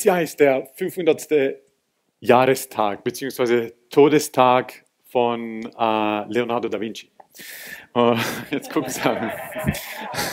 [0.00, 1.28] Dieses Jahr ist der 500.
[2.20, 3.72] Jahrestag bzw.
[3.90, 4.72] Todestag
[5.04, 7.10] von äh, Leonardo da Vinci.
[7.92, 8.16] Oh,
[8.50, 9.30] jetzt gucken Sie an.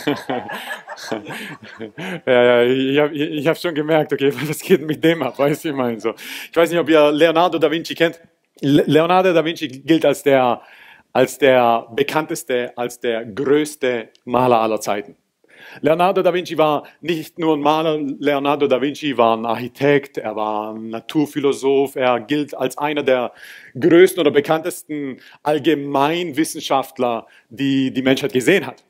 [2.26, 5.38] ja, ja, ich habe hab schon gemerkt, okay, was geht mit dem ab?
[5.38, 6.14] Weißt du, ich meine so.
[6.50, 8.22] Ich weiß nicht, ob ihr Leonardo da Vinci kennt.
[8.62, 10.62] Leonardo da Vinci gilt als der,
[11.12, 15.18] als der bekannteste, als der größte Maler aller Zeiten.
[15.82, 20.36] Leonardo da Vinci war nicht nur ein Maler, Leonardo da Vinci war ein Architekt, er
[20.36, 23.34] war ein Naturphilosoph, er gilt als einer der
[23.80, 28.84] größten oder bekanntesten Allgemeinwissenschaftler, die die Menschheit gesehen hat.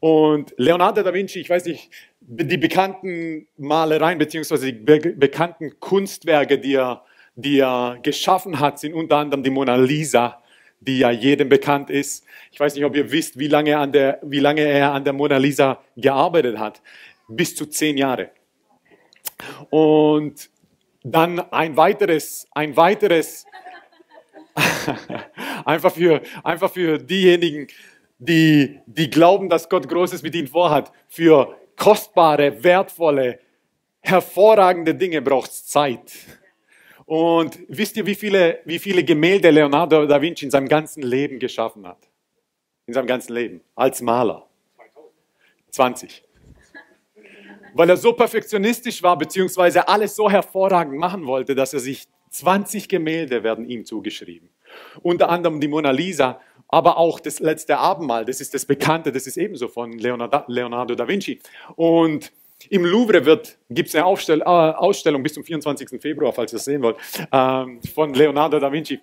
[0.00, 1.90] Und Leonardo da Vinci, ich weiß nicht,
[2.20, 7.04] die bekannten Malereien beziehungsweise die be bekannten Kunstwerke, die er,
[7.36, 10.41] die er geschaffen hat, sind unter anderem die Mona Lisa,
[10.86, 12.24] die ja jedem bekannt ist.
[12.50, 15.12] Ich weiß nicht, ob ihr wisst, wie lange, an der, wie lange er an der
[15.12, 16.82] Mona Lisa gearbeitet hat.
[17.28, 18.30] Bis zu zehn Jahre.
[19.70, 20.50] Und
[21.02, 23.46] dann ein weiteres, ein weiteres,
[25.64, 27.68] einfach für, einfach für diejenigen,
[28.18, 30.92] die, die glauben, dass Gott Großes mit ihnen vorhat.
[31.08, 33.40] Für kostbare, wertvolle,
[34.00, 36.12] hervorragende Dinge braucht es Zeit.
[37.12, 41.38] Und wisst ihr, wie viele, wie viele Gemälde Leonardo da Vinci in seinem ganzen Leben
[41.38, 41.98] geschaffen hat?
[42.86, 43.60] In seinem ganzen Leben.
[43.74, 44.46] Als Maler.
[45.72, 46.22] 20.
[47.74, 52.88] Weil er so perfektionistisch war, beziehungsweise alles so hervorragend machen wollte, dass er sich 20
[52.88, 54.48] Gemälde werden ihm zugeschrieben.
[55.02, 59.26] Unter anderem die Mona Lisa, aber auch das letzte Abendmahl, das ist das Bekannte, das
[59.26, 61.40] ist ebenso von Leonardo, Leonardo da Vinci.
[61.76, 62.32] Und
[62.70, 63.22] im Louvre
[63.70, 66.00] gibt es eine Aufstell, äh, Ausstellung bis zum 24.
[66.00, 66.96] Februar, falls ihr es sehen wollt,
[67.30, 69.00] äh, von Leonardo da Vinci.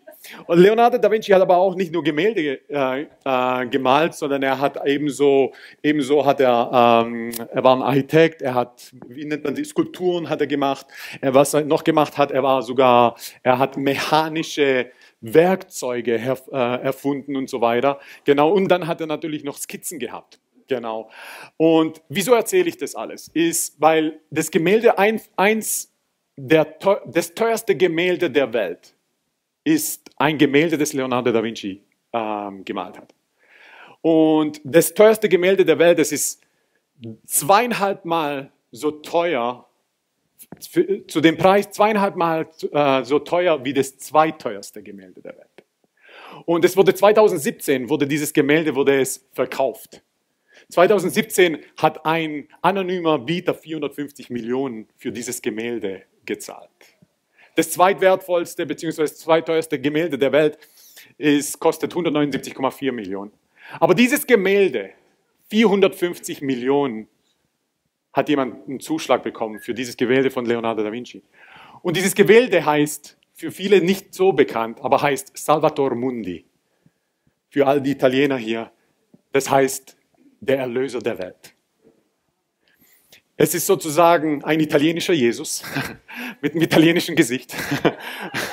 [0.47, 4.59] Und Leonardo da Vinci hat aber auch nicht nur Gemälde äh, äh gemalt, sondern er
[4.59, 9.55] hat ebenso, ebenso hat er, ähm, er war ein Architekt, er hat, wie nennt man
[9.55, 10.87] die, Skulpturen hat er gemacht.
[11.21, 14.91] Er, was er noch gemacht hat, er war sogar, er hat mechanische
[15.21, 17.99] Werkzeuge her, äh, erfunden und so weiter.
[18.23, 20.39] Genau, und dann hat er natürlich noch Skizzen gehabt.
[20.69, 21.09] Genau.
[21.57, 23.27] Und wieso erzähle ich das alles?
[23.29, 25.91] Ist, weil das Gemälde, ein, eins
[26.37, 28.93] der, das teuerste Gemälde der Welt
[29.63, 33.13] ist ein Gemälde, das Leonardo da Vinci ähm, gemalt hat.
[34.01, 36.41] Und das teuerste Gemälde der Welt, das ist
[37.25, 39.67] zweieinhalb Mal so teuer,
[41.07, 45.65] zu dem Preis zweieinhalb Mal äh, so teuer wie das zweiteuerste Gemälde der Welt.
[46.45, 50.01] Und es wurde 2017 wurde dieses Gemälde wurde es verkauft
[50.69, 56.69] 2017 hat ein anonymer Bieter 450 Millionen für dieses Gemälde gezahlt.
[57.55, 59.05] Das zweitwertvollste bzw.
[59.05, 60.59] zweiteuerste Gemälde der Welt
[61.17, 63.31] ist, kostet 179,4 Millionen.
[63.79, 64.91] Aber dieses Gemälde,
[65.49, 67.07] 450 Millionen,
[68.13, 71.21] hat jemand einen Zuschlag bekommen für dieses Gemälde von Leonardo da Vinci.
[71.81, 76.45] Und dieses Gemälde heißt, für viele nicht so bekannt, aber heißt Salvator Mundi.
[77.49, 78.71] Für all die Italiener hier.
[79.31, 79.98] Das heißt
[80.39, 81.53] der Erlöser der Welt.
[83.37, 85.63] Es ist sozusagen ein italienischer Jesus
[86.41, 87.55] mit einem italienischen Gesicht,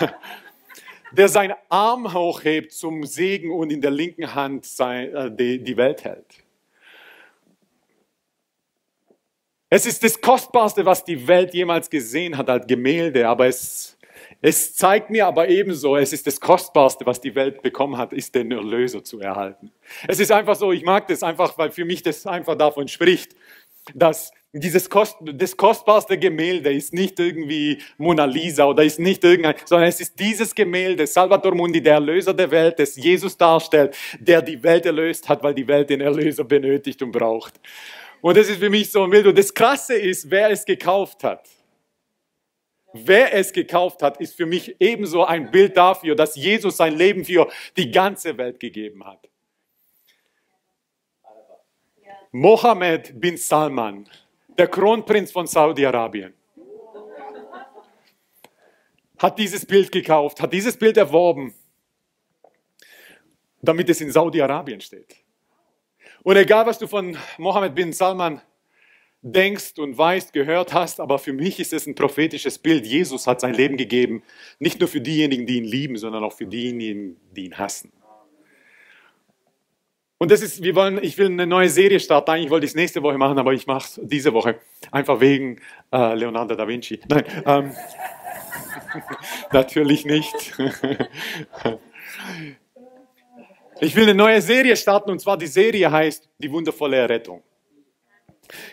[1.13, 6.47] der seinen Arm hochhebt zum Segen und in der linken Hand äh, die Welt hält.
[9.69, 13.96] Es ist das Kostbarste, was die Welt jemals gesehen hat als Gemälde, aber es
[14.43, 18.35] es zeigt mir aber ebenso, es ist das Kostbarste, was die Welt bekommen hat, ist
[18.35, 19.73] den Erlöser zu erhalten.
[20.07, 23.35] Es ist einfach so, ich mag das einfach, weil für mich das einfach davon spricht,
[23.95, 29.55] dass dieses Kost, das kostbarste Gemälde ist nicht irgendwie Mona Lisa oder ist nicht irgendein,
[29.65, 34.43] sondern es ist dieses Gemälde, Salvator Mundi, der Erlöser der Welt, das Jesus darstellt, der
[34.43, 37.55] die Welt erlöst hat, weil die Welt den Erlöser benötigt und braucht.
[38.23, 39.27] Und das ist für mich so ein Bild.
[39.27, 41.47] Und das Krasse ist, wer es gekauft hat.
[43.05, 47.25] Wer es gekauft hat, ist für mich ebenso ein Bild dafür, dass Jesus sein Leben
[47.25, 49.29] für die ganze Welt gegeben hat.
[52.33, 54.09] Mohammed bin Salman,
[54.59, 56.35] der Kronprinz von Saudi-Arabien,
[59.19, 61.55] hat dieses Bild gekauft, hat dieses Bild erworben,
[63.63, 65.17] damit es in Saudi-Arabien steht.
[66.23, 68.41] Und egal, was du von Mohammed bin Salman
[69.33, 72.87] denkst und weißt, gehört hast, aber für mich ist es ein prophetisches Bild.
[72.87, 74.23] Jesus hat sein Leben gegeben,
[74.59, 77.93] nicht nur für diejenigen, die ihn lieben, sondern auch für diejenigen, die ihn hassen.
[80.19, 82.31] Und das ist, wir wollen, ich will eine neue Serie starten.
[82.31, 84.59] Eigentlich wollte ich es nächste Woche machen, aber ich mache es diese Woche.
[84.91, 85.61] Einfach wegen
[85.93, 87.01] äh, Leonardo da Vinci.
[87.09, 87.73] Nein, ähm,
[89.53, 90.55] natürlich nicht.
[93.81, 97.43] ich will eine neue Serie starten und zwar die Serie heißt Die wundervolle Errettung.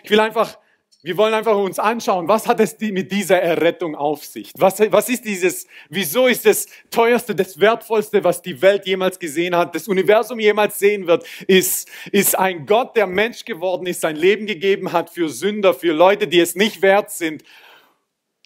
[0.02, 0.58] Ich will einfach
[1.04, 4.50] wir wollen einfach uns anschauen, was hat es mit dieser Errettung auf sich?
[4.56, 9.54] Was, was ist dieses, wieso ist das teuerste, das wertvollste, was die Welt jemals gesehen
[9.54, 14.16] hat, das Universum jemals sehen wird, ist, ist ein Gott, der Mensch geworden ist, sein
[14.16, 17.44] Leben gegeben hat für Sünder, für Leute, die es nicht wert sind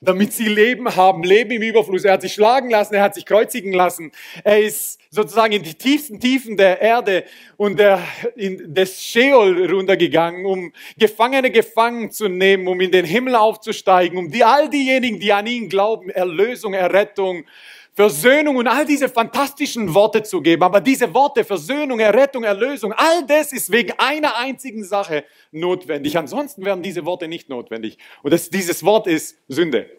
[0.00, 2.04] damit sie Leben haben, Leben im Überfluss.
[2.04, 4.12] Er hat sich schlagen lassen, er hat sich kreuzigen lassen.
[4.44, 7.24] Er ist sozusagen in die tiefsten Tiefen der Erde
[7.56, 8.00] und der,
[8.36, 14.30] in des Sheol runtergegangen, um Gefangene gefangen zu nehmen, um in den Himmel aufzusteigen, um
[14.30, 17.44] die, all diejenigen, die an ihn glauben, Erlösung, Errettung,
[17.98, 20.62] Versöhnung und all diese fantastischen Worte zu geben.
[20.62, 26.16] Aber diese Worte, Versöhnung, Errettung, Erlösung, all das ist wegen einer einzigen Sache notwendig.
[26.16, 27.98] Ansonsten wären diese Worte nicht notwendig.
[28.22, 29.90] Und das, dieses Wort ist Sünde.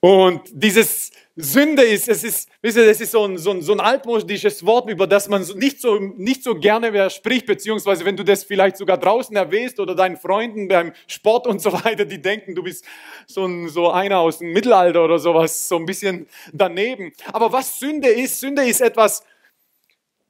[0.00, 3.72] Und dieses Sünde ist, es ist, wisst ihr, das ist so ein, so ein, so
[3.72, 8.16] ein altmodisches Wort, über das man nicht so, nicht so gerne mehr spricht, beziehungsweise wenn
[8.16, 12.20] du das vielleicht sogar draußen erwähnst oder deinen Freunden beim Sport und so weiter, die
[12.20, 12.86] denken, du bist
[13.26, 17.12] so, ein, so einer aus dem Mittelalter oder sowas, so ein bisschen daneben.
[17.32, 19.22] Aber was Sünde ist, Sünde ist etwas,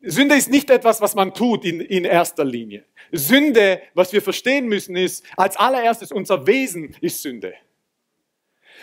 [0.03, 2.85] Sünde ist nicht etwas, was man tut in, in erster Linie.
[3.13, 7.55] Sünde, was wir verstehen müssen, ist, als allererstes unser Wesen ist Sünde.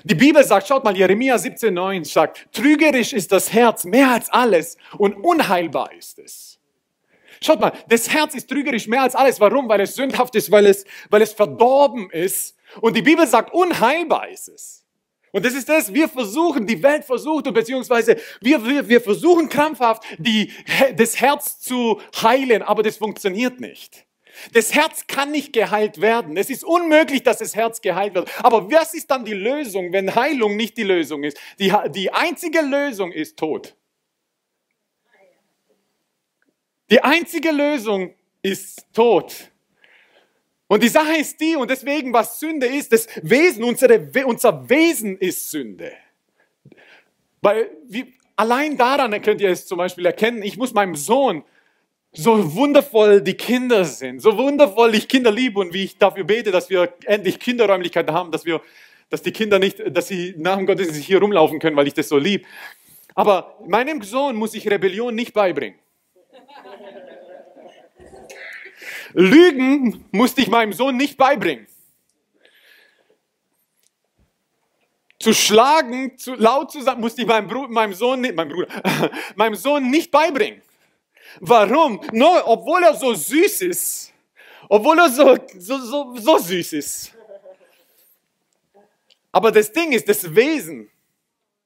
[0.03, 4.77] Die Bibel sagt, schaut mal, Jeremia 17,9 sagt, trügerisch ist das Herz mehr als alles
[4.97, 6.59] und unheilbar ist es.
[7.41, 9.39] Schaut mal, das Herz ist trügerisch mehr als alles.
[9.39, 9.69] Warum?
[9.69, 12.55] Weil es sündhaft ist, weil es, weil es verdorben ist.
[12.81, 14.83] Und die Bibel sagt, unheilbar ist es.
[15.31, 20.03] Und das ist das, wir versuchen, die Welt versucht, beziehungsweise wir, wir, wir versuchen krampfhaft,
[20.17, 20.51] die,
[20.95, 24.06] das Herz zu heilen, aber das funktioniert nicht.
[24.53, 26.37] Das Herz kann nicht geheilt werden.
[26.37, 28.29] Es ist unmöglich, dass das Herz geheilt wird.
[28.43, 31.37] Aber was ist dann die Lösung, wenn Heilung nicht die Lösung ist?
[31.59, 33.75] Die, die einzige Lösung ist Tod.
[36.89, 39.51] Die einzige Lösung ist Tod.
[40.67, 45.17] Und die Sache ist die, und deswegen, was Sünde ist, das Wesen, unsere, unser Wesen
[45.17, 45.93] ist Sünde.
[47.41, 51.43] Weil, wie, allein daran könnt ihr es zum Beispiel erkennen, ich muss meinem Sohn
[52.11, 56.51] so wundervoll die Kinder sind, so wundervoll ich Kinder liebe und wie ich dafür bete,
[56.51, 58.61] dass wir endlich Kinderräumlichkeiten haben, dass wir,
[59.09, 62.09] dass die Kinder nicht, dass sie nach dem Gottesdienst hier rumlaufen können, weil ich das
[62.09, 62.45] so lieb.
[63.15, 65.79] Aber meinem Sohn muss ich Rebellion nicht beibringen.
[69.13, 71.67] Lügen musste ich meinem Sohn nicht beibringen.
[75.19, 78.67] Zu schlagen, zu laut zu sagen, musste ich meinem, Bruder, meinem Sohn, meinem Bruder,
[79.35, 80.61] meinem Sohn nicht beibringen.
[81.39, 82.01] Warum?
[82.11, 84.13] No, obwohl er so süß ist.
[84.69, 87.13] Obwohl er so, so, so, so süß ist.
[89.31, 90.89] Aber das Ding ist, das Wesen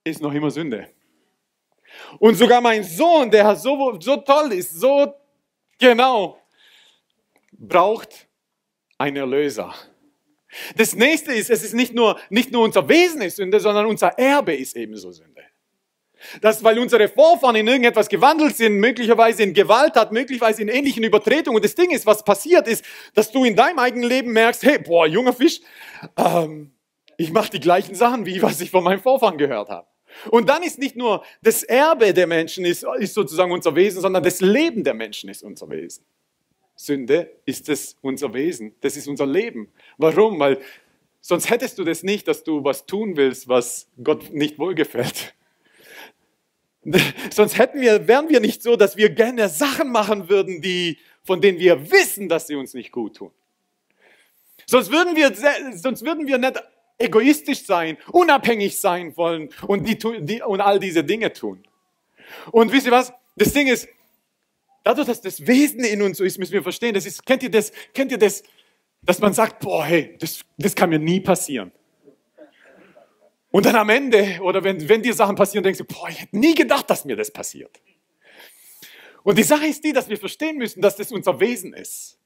[0.03, 0.89] ist noch immer Sünde.
[2.19, 5.13] Und sogar mein Sohn, der so, so toll ist, so
[5.77, 6.38] genau,
[7.51, 8.27] braucht
[8.97, 9.73] einen Erlöser.
[10.75, 14.09] Das nächste ist, es ist nicht nur, nicht nur unser Wesen ist Sünde, sondern unser
[14.18, 15.31] Erbe ist ebenso Sünde.
[16.41, 21.03] Das, weil unsere Vorfahren in irgendetwas gewandelt sind, möglicherweise in Gewalt hat, möglicherweise in ähnlichen
[21.03, 21.57] Übertretungen.
[21.57, 22.83] Und das Ding ist, was passiert ist,
[23.13, 25.62] dass du in deinem eigenen Leben merkst, hey, boah, junger Fisch,
[26.18, 26.71] ähm,
[27.18, 29.88] ich mache die gleichen Sachen, wie was ich von meinen Vorfahren gehört habe.
[30.29, 34.23] Und dann ist nicht nur das Erbe der Menschen ist, ist sozusagen unser Wesen, sondern
[34.23, 36.04] das Leben der Menschen ist unser Wesen.
[36.75, 39.71] Sünde ist es unser Wesen, das ist unser Leben.
[39.97, 40.40] Warum?
[40.40, 40.59] Weil
[41.21, 45.35] sonst hättest du das nicht, dass du was tun willst, was Gott nicht wohlgefällt.
[47.31, 51.42] Sonst hätten wir, wären wir nicht so, dass wir gerne Sachen machen würden, die, von
[51.42, 53.31] denen wir wissen, dass sie uns nicht gut tun.
[54.66, 55.33] Sonst würden wir,
[55.76, 56.61] sonst würden wir nicht
[56.97, 61.64] egoistisch sein, unabhängig sein wollen und, die, die, und all diese Dinge tun.
[62.52, 63.11] Und wisst ihr was?
[63.35, 63.88] Das Ding ist,
[64.83, 67.52] dadurch, dass das Wesen in uns so ist, müssen wir verstehen, das ist, kennt ihr
[67.52, 68.44] das, kennt ihr das,
[69.02, 71.71] dass man sagt, boah, hey, das, das kann mir nie passieren.
[73.52, 76.38] Und dann am Ende, oder wenn, wenn dir Sachen passieren, denkst du, boah, ich hätte
[76.38, 77.81] nie gedacht, dass mir das passiert.
[79.24, 82.18] Und die Sache ist die, dass wir verstehen müssen, dass das unser Wesen ist.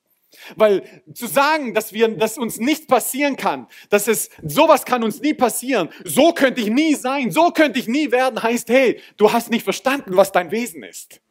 [0.55, 5.21] Weil zu sagen, dass wir, dass uns nichts passieren kann, dass es, sowas kann uns
[5.21, 9.31] nie passieren, so könnte ich nie sein, so könnte ich nie werden, heißt, hey, du
[9.31, 11.21] hast nicht verstanden, was dein Wesen ist.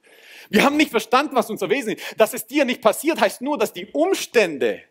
[0.51, 2.03] Wir haben nicht verstanden, was unser Wesen ist.
[2.19, 4.83] Dass es dir nicht passiert, heißt nur, dass die Umstände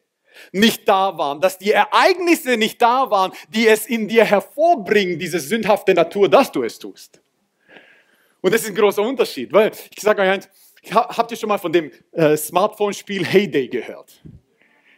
[0.52, 5.40] nicht da waren, dass die Ereignisse nicht da waren, die es in dir hervorbringen, diese
[5.40, 7.22] sündhafte Natur, dass du es tust.
[8.42, 10.50] Und das ist ein großer Unterschied, weil ich sage euch eins,
[10.92, 14.22] habt ihr schon mal von dem äh, Smartphone-Spiel Heyday gehört?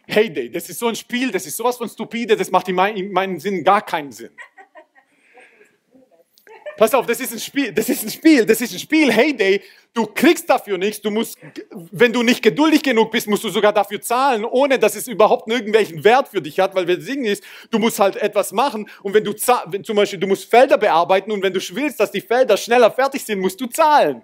[0.08, 2.96] Heyday, das ist so ein Spiel, das ist sowas von stupide, das macht in, mein,
[2.96, 4.30] in meinen Sinn gar keinen Sinn.
[6.76, 9.62] Pass auf, das ist ein Spiel, das ist ein Spiel, das ist ein Spiel, Heyday.
[9.94, 11.00] Du kriegst dafür nichts.
[11.00, 11.38] Du musst,
[11.70, 15.50] wenn du nicht geduldig genug bist, musst du sogar dafür zahlen, ohne dass es überhaupt
[15.50, 18.90] irgendwelchen Wert für dich hat, weil das Ding ist, du musst halt etwas machen.
[19.02, 19.32] Und wenn du,
[19.66, 22.90] wenn zum Beispiel, du musst Felder bearbeiten und wenn du willst, dass die Felder schneller
[22.90, 24.22] fertig sind, musst du zahlen.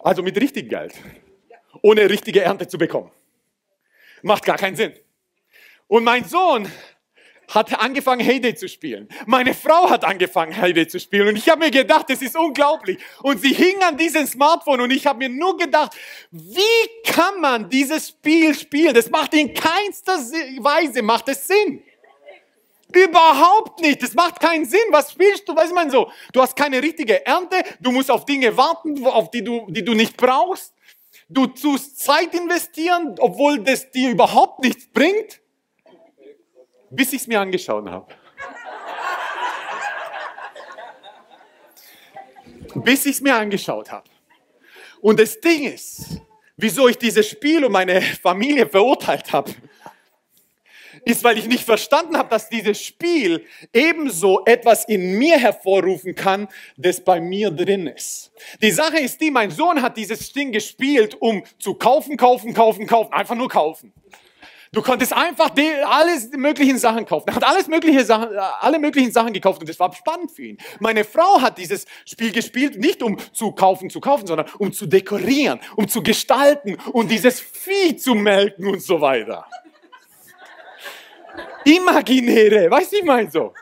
[0.00, 0.94] Also mit richtig Geld.
[1.82, 3.12] Ohne richtige Ernte zu bekommen.
[4.22, 4.92] Macht gar keinen Sinn.
[5.86, 6.68] Und mein Sohn
[7.48, 9.08] hat angefangen, Heyday zu spielen.
[9.26, 11.28] Meine Frau hat angefangen, Heyday zu spielen.
[11.28, 12.98] Und ich habe mir gedacht, das ist unglaublich.
[13.22, 15.96] Und sie hing an diesem Smartphone und ich habe mir nur gedacht,
[16.30, 18.94] wie kann man dieses Spiel spielen?
[18.94, 20.18] Das macht in keinster
[20.58, 21.82] Weise, macht es Sinn.
[22.92, 24.02] Überhaupt nicht.
[24.02, 24.80] Das macht keinen Sinn.
[24.90, 25.56] Was spielst du?
[25.56, 26.10] Weiß man so.
[26.32, 27.56] Du hast keine richtige Ernte.
[27.80, 30.72] Du musst auf Dinge warten, auf die du, die du nicht brauchst.
[31.28, 35.40] Du tust Zeit investieren, obwohl das dir überhaupt nichts bringt
[36.94, 38.06] bis ich es mir angeschaut habe.
[42.74, 44.08] bis ich es mir angeschaut habe.
[45.00, 46.20] Und das Ding ist,
[46.56, 49.52] wieso ich dieses Spiel und meine Familie verurteilt habe,
[51.04, 56.48] ist, weil ich nicht verstanden habe, dass dieses Spiel ebenso etwas in mir hervorrufen kann,
[56.76, 58.32] das bei mir drin ist.
[58.62, 62.86] Die Sache ist die, mein Sohn hat dieses Ding gespielt, um zu kaufen, kaufen, kaufen,
[62.86, 63.92] kaufen, einfach nur kaufen.
[64.74, 65.52] Du konntest einfach
[65.86, 67.28] alles möglichen Sachen kaufen.
[67.28, 70.58] Er hat alles mögliche Sachen, alle möglichen Sachen gekauft und das war spannend für ihn.
[70.80, 74.86] Meine Frau hat dieses Spiel gespielt, nicht um zu kaufen, zu kaufen, sondern um zu
[74.86, 79.46] dekorieren, um zu gestalten und dieses Vieh zu melken und so weiter.
[81.64, 83.54] Imaginäre, weißt du, ich meine so.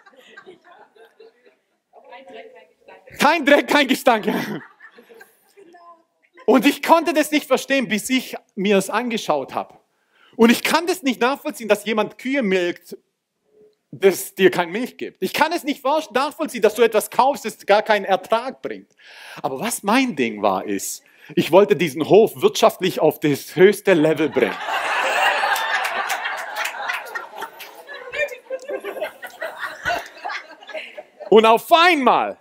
[3.19, 4.27] Kein Dreck, kein Gestank.
[6.47, 9.82] Und ich konnte das nicht verstehen, bis ich mir es angeschaut habe.
[10.37, 12.97] Und ich kann das nicht nachvollziehen, dass jemand Kühe milkt,
[13.91, 15.23] das dir keine Milch gibt.
[15.23, 18.91] Ich kann es nicht nachvollziehen, dass du etwas kaufst, das gar keinen Ertrag bringt.
[19.43, 21.03] Aber was mein Ding war, ist,
[21.35, 24.57] ich wollte diesen Hof wirtschaftlich auf das höchste Level bringen.
[31.29, 32.39] Und auf einmal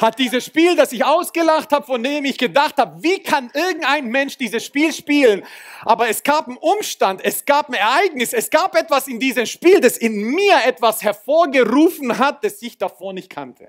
[0.00, 4.06] hat dieses Spiel, das ich ausgelacht habe, von dem ich gedacht habe, wie kann irgendein
[4.06, 5.44] Mensch dieses Spiel spielen?
[5.82, 9.80] Aber es gab einen Umstand, es gab ein Ereignis, es gab etwas in diesem Spiel,
[9.80, 13.68] das in mir etwas hervorgerufen hat, das ich davor nicht kannte.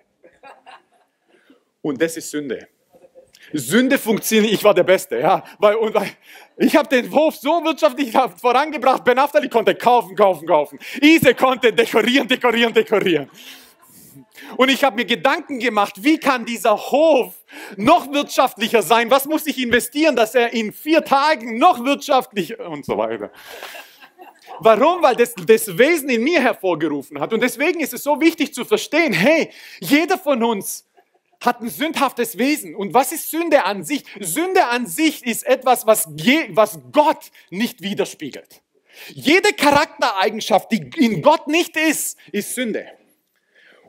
[1.81, 2.67] Und das ist Sünde.
[3.53, 5.43] Sünde funktioniert, ich war der Beste, ja.
[5.59, 6.09] Weil, und, weil,
[6.57, 10.79] ich habe den Hof so wirtschaftlich vorangebracht, Ben Aftali konnte kaufen, kaufen, kaufen.
[11.01, 13.29] Ise konnte dekorieren, dekorieren, dekorieren.
[14.57, 17.33] Und ich habe mir Gedanken gemacht, wie kann dieser Hof
[17.77, 19.09] noch wirtschaftlicher sein?
[19.11, 23.31] Was muss ich investieren, dass er in vier Tagen noch wirtschaftlicher und so weiter.
[24.59, 25.01] Warum?
[25.01, 27.33] Weil das das Wesen in mir hervorgerufen hat.
[27.33, 30.85] Und deswegen ist es so wichtig zu verstehen, hey, jeder von uns
[31.39, 32.75] hat ein sündhaftes Wesen.
[32.75, 34.03] Und was ist Sünde an sich?
[34.19, 38.61] Sünde an sich ist etwas, was, was Gott nicht widerspiegelt.
[39.09, 42.87] Jede Charaktereigenschaft, die in Gott nicht ist, ist Sünde.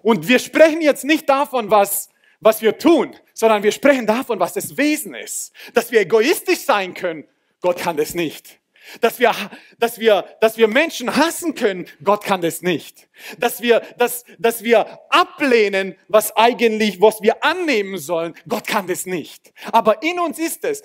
[0.03, 2.09] Und wir sprechen jetzt nicht davon, was,
[2.41, 5.53] was wir tun, sondern wir sprechen davon, was das Wesen ist.
[5.75, 7.25] Dass wir egoistisch sein können,
[7.61, 8.59] Gott kann das nicht.
[9.01, 9.33] Dass wir,
[9.79, 13.09] dass wir, dass wir Menschen hassen können, Gott kann das nicht.
[13.39, 19.07] Dass wir, dass, dass wir ablehnen, was eigentlich, was wir annehmen sollen, Gott kann das
[19.07, 19.53] nicht.
[19.71, 20.83] Aber in uns ist es.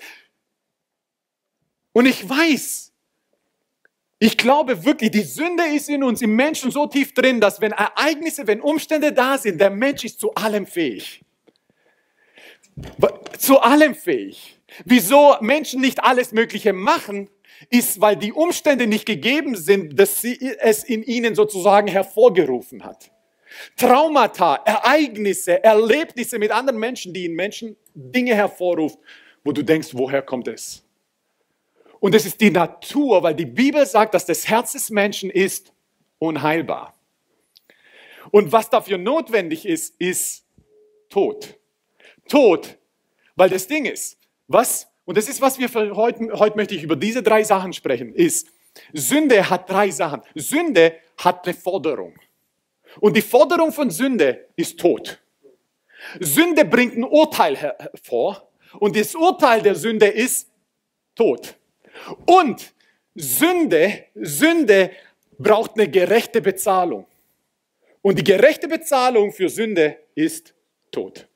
[1.92, 2.87] Und ich weiß,
[4.18, 7.72] ich glaube wirklich, die Sünde ist in uns, im Menschen so tief drin, dass wenn
[7.72, 11.22] Ereignisse, wenn Umstände da sind, der Mensch ist zu allem fähig.
[13.38, 14.58] Zu allem fähig.
[14.84, 17.30] Wieso Menschen nicht alles Mögliche machen,
[17.70, 23.10] ist, weil die Umstände nicht gegeben sind, dass sie es in ihnen sozusagen hervorgerufen hat.
[23.76, 29.00] Traumata, Ereignisse, Erlebnisse mit anderen Menschen, die in Menschen Dinge hervorrufen,
[29.42, 30.84] wo du denkst, woher kommt es?
[32.00, 35.72] Und es ist die Natur, weil die Bibel sagt, dass das Herz des Menschen ist
[36.18, 36.94] unheilbar.
[38.30, 40.44] Und was dafür notwendig ist, ist
[41.08, 41.56] Tod.
[42.28, 42.76] Tod,
[43.36, 46.82] weil das Ding ist, was, und das ist, was wir für heute, heute möchte ich
[46.82, 48.48] über diese drei Sachen sprechen, ist,
[48.92, 50.22] Sünde hat drei Sachen.
[50.34, 52.14] Sünde hat eine Forderung.
[53.00, 55.20] Und die Forderung von Sünde ist Tod.
[56.20, 60.48] Sünde bringt ein Urteil hervor und das Urteil der Sünde ist
[61.14, 61.57] Tod.
[62.26, 62.72] Und
[63.14, 64.90] Sünde, Sünde
[65.38, 67.06] braucht eine gerechte Bezahlung.
[68.02, 70.54] Und die gerechte Bezahlung für Sünde ist
[70.90, 71.28] Tod.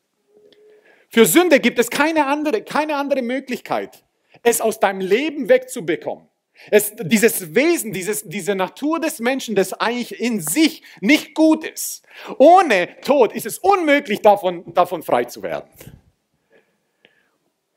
[1.08, 4.02] Für Sünde gibt es keine andere, keine andere Möglichkeit,
[4.42, 6.26] es aus deinem Leben wegzubekommen,
[6.70, 12.04] Es, dieses Wesen, dieses, diese Natur des Menschen, das eigentlich in sich nicht gut ist.
[12.38, 15.68] Ohne Tod ist es unmöglich, davon, davon frei zu werden.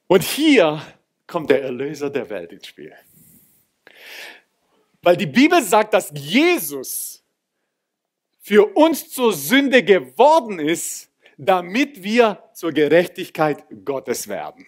[0.07, 0.81] Und hier
[1.27, 2.93] kommt der Erlöser der Welt ins Spiel.
[5.01, 7.23] Weil die Bibel sagt, dass Jesus
[8.41, 14.65] für uns zur Sünde geworden ist, damit wir zur Gerechtigkeit Gottes werden.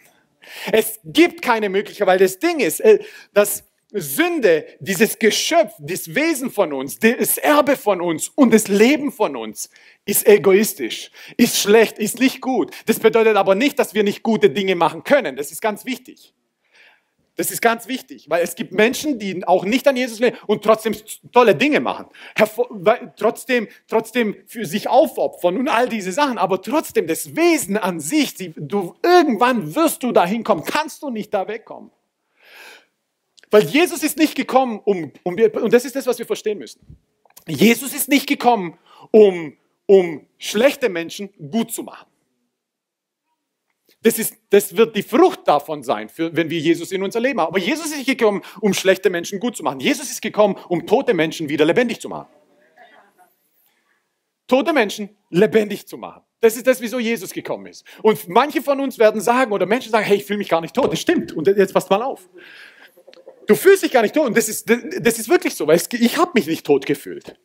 [0.72, 3.00] Es gibt keine Möglichkeit, weil das Ding ist, äh,
[3.34, 9.12] dass Sünde, dieses Geschöpf, das Wesen von uns, das Erbe von uns und das Leben
[9.12, 9.70] von uns
[10.06, 12.76] ist egoistisch, ist schlecht, ist nicht gut.
[12.86, 15.38] Das bedeutet aber nicht, dass wir nicht gute Dinge machen können.
[15.38, 16.34] Das ist ganz wichtig.
[17.38, 20.64] Das ist ganz wichtig, weil es gibt Menschen, die auch nicht an Jesus leben und
[20.64, 20.96] trotzdem
[21.32, 22.08] tolle Dinge machen.
[23.16, 26.40] trotzdem, trotzdem für sich aufopfern und all diese Sachen.
[26.40, 31.12] Aber trotzdem das Wesen an sich, die, du, irgendwann wirst du dahin kommen, kannst du
[31.12, 31.92] nicht da wegkommen.
[33.52, 36.80] Weil Jesus ist nicht gekommen, um, um und das ist das, was wir verstehen müssen.
[37.48, 38.80] Jesus ist nicht gekommen,
[39.12, 42.08] um, um schlechte Menschen gut zu machen.
[44.08, 47.42] Das, ist, das wird die Frucht davon sein, für, wenn wir Jesus in unser Leben
[47.42, 47.50] haben.
[47.50, 49.82] Aber Jesus ist nicht gekommen, um schlechte Menschen gut zu machen.
[49.82, 52.30] Jesus ist gekommen, um tote Menschen wieder lebendig zu machen.
[54.48, 56.22] Tote Menschen lebendig zu machen.
[56.40, 57.84] Das ist das, wieso Jesus gekommen ist.
[58.02, 60.74] Und manche von uns werden sagen, oder Menschen sagen, hey, ich fühle mich gar nicht
[60.74, 60.90] tot.
[60.90, 61.34] Das stimmt.
[61.34, 62.30] Und jetzt passt mal auf.
[63.46, 64.28] Du fühlst dich gar nicht tot.
[64.28, 67.38] Und das ist, das ist wirklich so, weil ich habe mich nicht tot gefühlt.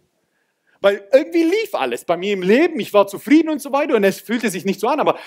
[0.81, 2.79] Weil irgendwie lief alles bei mir im Leben.
[2.79, 3.97] Ich war zufrieden und so weiter.
[3.97, 5.01] Und es fühlte sich nicht so an.
[5.01, 5.19] Aber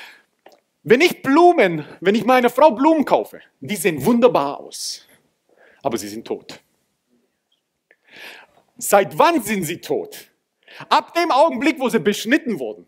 [0.85, 5.05] wenn ich Blumen, wenn ich meiner Frau Blumen kaufe, die sehen wunderbar aus,
[5.81, 6.59] aber sie sind tot.
[8.77, 10.31] Seit wann sind sie tot?
[10.89, 12.85] Ab dem Augenblick, wo sie beschnitten wurden,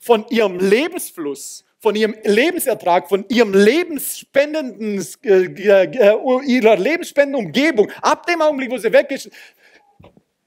[0.00, 8.26] von ihrem Lebensfluss, von ihrem Lebensertrag, von ihrem lebensspendenden, äh, äh, ihrer lebensspendenden Umgebung, ab
[8.26, 9.38] dem Augenblick, wo sie weggeschnitten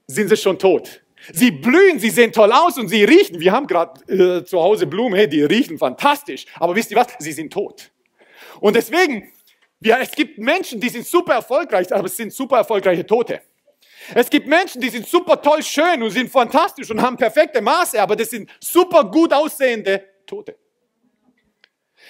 [0.06, 1.01] sind sie schon tot.
[1.32, 3.38] Sie blühen, sie sehen toll aus und sie riechen.
[3.38, 6.46] Wir haben gerade äh, zu Hause Blumen, hey, die riechen fantastisch.
[6.56, 7.08] Aber wisst ihr was?
[7.18, 7.90] Sie sind tot.
[8.60, 9.30] Und deswegen,
[9.80, 13.40] ja, es gibt Menschen, die sind super erfolgreich, aber es sind super erfolgreiche Tote.
[14.14, 18.00] Es gibt Menschen, die sind super toll schön und sind fantastisch und haben perfekte Maße,
[18.00, 20.56] aber das sind super gut aussehende Tote.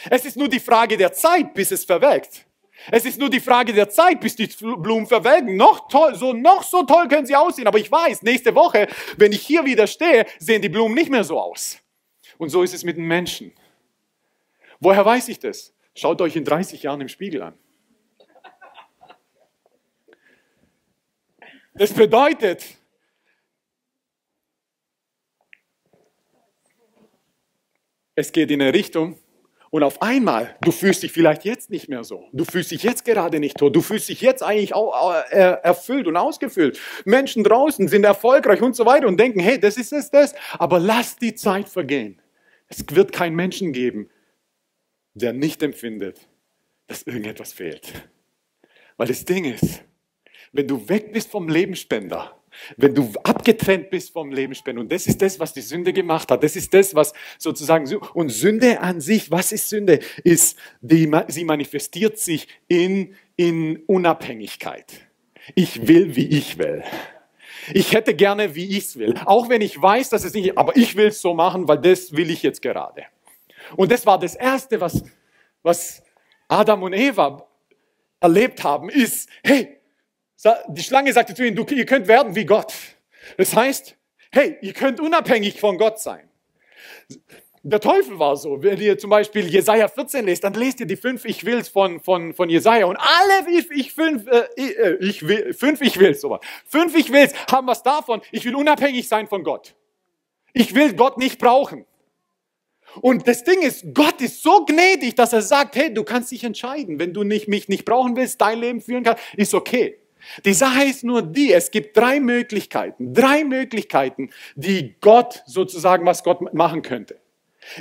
[0.09, 2.47] Es ist nur die Frage der Zeit, bis es verwelkt.
[2.91, 5.57] Es ist nur die Frage der Zeit, bis die Blumen verwelken.
[5.57, 7.67] Noch toll, so, noch so toll können sie aussehen.
[7.67, 11.25] Aber ich weiß, nächste Woche, wenn ich hier wieder stehe, sehen die Blumen nicht mehr
[11.25, 11.79] so aus.
[12.39, 13.53] Und so ist es mit den Menschen.
[14.81, 15.73] Woher weiß ich das?
[15.95, 17.59] Schaut euch in 30 Jahren im Spiegel an.
[21.75, 22.65] Das bedeutet,
[28.15, 29.19] es geht in eine Richtung,
[29.73, 32.29] und auf einmal, du fühlst dich vielleicht jetzt nicht mehr so.
[32.35, 33.75] Du fühlst dich jetzt gerade nicht tot.
[33.75, 36.79] Du fühlst dich jetzt eigentlich äh, erfüllt und ausgefüllt.
[37.07, 40.35] Menschen draußen sind erfolgreich und so weiter und denken, hey, das ist es, das.
[40.59, 42.21] Aber lass die Zeit vergehen.
[42.69, 44.11] Es wird keinen Menschen geben,
[45.15, 46.29] der nicht empfindet,
[46.87, 48.11] dass irgendetwas fehlt.
[48.99, 49.83] Weil das Ding ist,
[50.53, 52.39] wenn du weg bist vom Lebensspender,
[52.77, 54.83] wenn du abgetrennt bist vom Lebensspenden.
[54.83, 56.43] Und das ist das, was die Sünde gemacht hat.
[56.43, 60.01] Das ist das, was sozusagen, und Sünde an sich, was ist Sünde?
[60.25, 65.07] Ist, die, sie manifestiert sich in, in Unabhängigkeit.
[65.55, 66.85] Ich will, wie ich will.
[67.73, 69.15] Ich hätte gerne, wie ich es will.
[69.25, 72.13] Auch wenn ich weiß, dass es nicht, aber ich will es so machen, weil das
[72.13, 73.05] will ich jetzt gerade.
[73.77, 75.03] Und das war das Erste, was,
[75.63, 76.03] was
[76.49, 77.47] Adam und Eva
[78.21, 79.79] erlebt haben, ist, hey,
[80.69, 82.73] die Schlange sagte zu ihnen, du, ihr könnt werden wie Gott.
[83.37, 83.97] Das heißt,
[84.33, 86.29] hey, ihr könnt unabhängig von Gott sein.
[87.65, 88.61] Der Teufel war so.
[88.61, 92.01] Wenn ihr zum Beispiel Jesaja 14 lest, dann lest ihr die fünf Ich Wills von,
[92.01, 96.21] von, von Jesaja und alle ich, ich, fünf, äh, äh ich, will, fünf Ich Wills,
[96.21, 98.21] so Fünf Ich Wills haben was davon.
[98.33, 99.77] Ich will unabhängig sein von Gott.
[100.53, 101.87] Ich will Gott nicht brauchen.
[103.01, 106.43] Und das Ding ist, Gott ist so gnädig, dass er sagt, hey, du kannst dich
[106.43, 106.99] entscheiden.
[106.99, 110.02] Wenn du nicht, mich nicht brauchen willst, dein Leben führen kannst, ist okay.
[110.45, 116.23] Die Sache ist nur die, es gibt drei Möglichkeiten, drei Möglichkeiten, die Gott sozusagen, was
[116.23, 117.21] Gott machen könnte.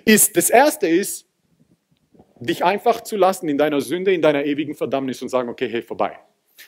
[0.06, 1.28] Ist, das erste ist,
[2.40, 5.82] dich einfach zu lassen in deiner Sünde, in deiner ewigen Verdammnis und sagen, okay, hey,
[5.82, 6.18] vorbei.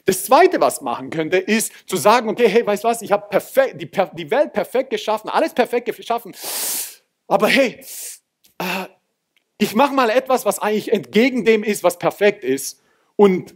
[0.05, 3.27] Das zweite, was machen könnte, ist zu sagen, okay, hey, weißt du was, ich habe
[3.75, 6.35] die, die Welt perfekt geschaffen, alles perfekt geschaffen,
[7.27, 7.79] aber hey,
[8.57, 8.85] äh,
[9.57, 12.81] ich mache mal etwas, was eigentlich entgegen dem ist, was perfekt ist
[13.15, 13.55] und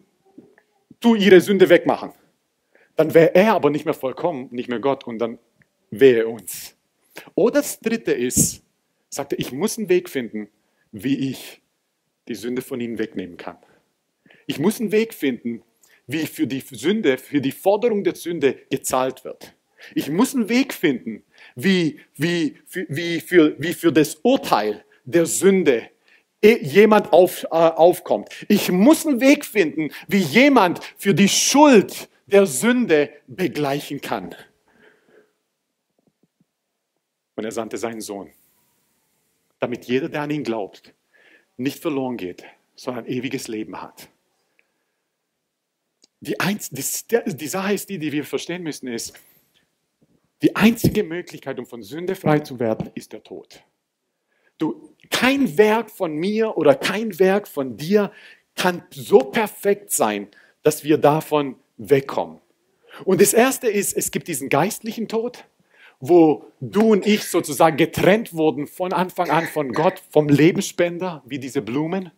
[1.00, 2.12] tu ihre Sünde wegmachen.
[2.96, 5.38] Dann wäre er aber nicht mehr vollkommen, nicht mehr Gott und dann
[5.92, 6.76] wäre uns.
[7.36, 8.64] Oder das dritte ist,
[9.10, 10.50] sagt er, ich muss einen Weg finden,
[10.92, 11.62] wie ich
[12.28, 13.58] die Sünde von ihnen wegnehmen kann.
[14.46, 15.62] Ich muss einen Weg finden,
[16.08, 19.54] wie für die Sünde, für die Forderung der Sünde gezahlt wird.
[19.94, 21.24] Ich muss einen Weg finden,
[21.56, 22.58] wie, wie,
[22.88, 25.90] wie, für, wie für das Urteil der Sünde
[26.56, 28.30] jemand auf, äh, aufkommt.
[28.48, 34.36] Ich muss einen Weg finden, wie jemand für die Schuld der Sünde begleichen kann.
[37.36, 38.32] Und er sandte seinen Sohn,
[39.60, 40.94] damit jeder, der an ihn glaubt,
[41.56, 42.44] nicht verloren geht,
[42.76, 44.10] sondern ein ewiges Leben hat.
[46.20, 46.84] Die, Einz die,
[47.36, 49.14] die Sache ist die, die wir verstehen müssen, ist,
[50.42, 53.64] die einzige Möglichkeit, um von Sünde frei zu werden, ist der Tod.
[54.58, 58.12] Du, kein Werk von mir oder kein Werk von dir
[58.56, 60.28] kann so perfekt sein,
[60.64, 62.40] dass wir davon wegkommen.
[63.06, 65.46] Und das Erste ist, es gibt diesen geistlichen Tod,
[66.00, 71.40] wo du und ich sozusagen getrennt wurden von Anfang an von Gott, vom Lebensspender, wie
[71.40, 72.12] diese Blumen.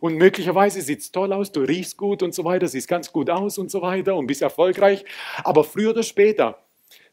[0.00, 3.30] Und möglicherweise sieht es toll aus, du riechst gut und so weiter, siehst ganz gut
[3.30, 5.04] aus und so weiter und bist erfolgreich.
[5.42, 6.58] Aber früher oder später,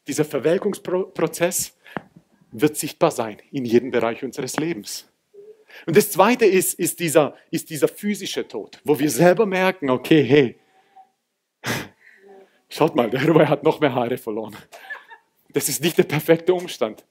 [0.07, 1.77] dieser Verwelkungsprozess
[2.51, 5.07] wird sichtbar sein in jedem Bereich unseres Lebens.
[5.85, 10.23] Und das Zweite ist, ist, dieser, ist dieser physische Tod, wo wir selber merken, okay,
[10.23, 10.55] hey,
[12.69, 14.55] schaut mal, der Ruhe hat noch mehr Haare verloren.
[15.51, 17.05] Das ist nicht der perfekte Umstand.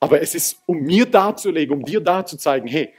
[0.00, 2.92] Aber es ist, um mir darzulegen, um dir darzuzeigen, hey,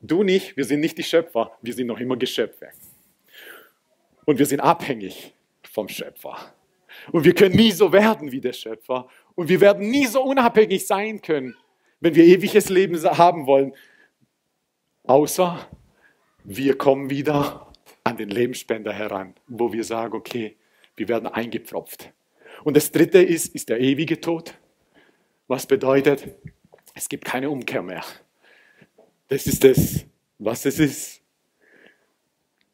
[0.00, 2.70] du nicht, wir sind nicht die Schöpfer, wir sind noch immer Geschöpfe.
[4.24, 6.36] Und wir sind abhängig vom Schöpfer.
[7.12, 9.08] Und wir können nie so werden wie der Schöpfer.
[9.34, 11.56] Und wir werden nie so unabhängig sein können,
[12.00, 13.72] wenn wir ewiges Leben haben wollen.
[15.04, 15.68] Außer
[16.44, 17.70] wir kommen wieder
[18.04, 20.56] an den Lebensspender heran, wo wir sagen, okay,
[20.96, 22.12] wir werden eingepfropft.
[22.64, 24.54] Und das dritte ist, ist der ewige Tod.
[25.48, 26.28] Was bedeutet,
[26.94, 28.04] es gibt keine Umkehr mehr.
[29.28, 30.04] Das ist das,
[30.38, 31.22] was es ist.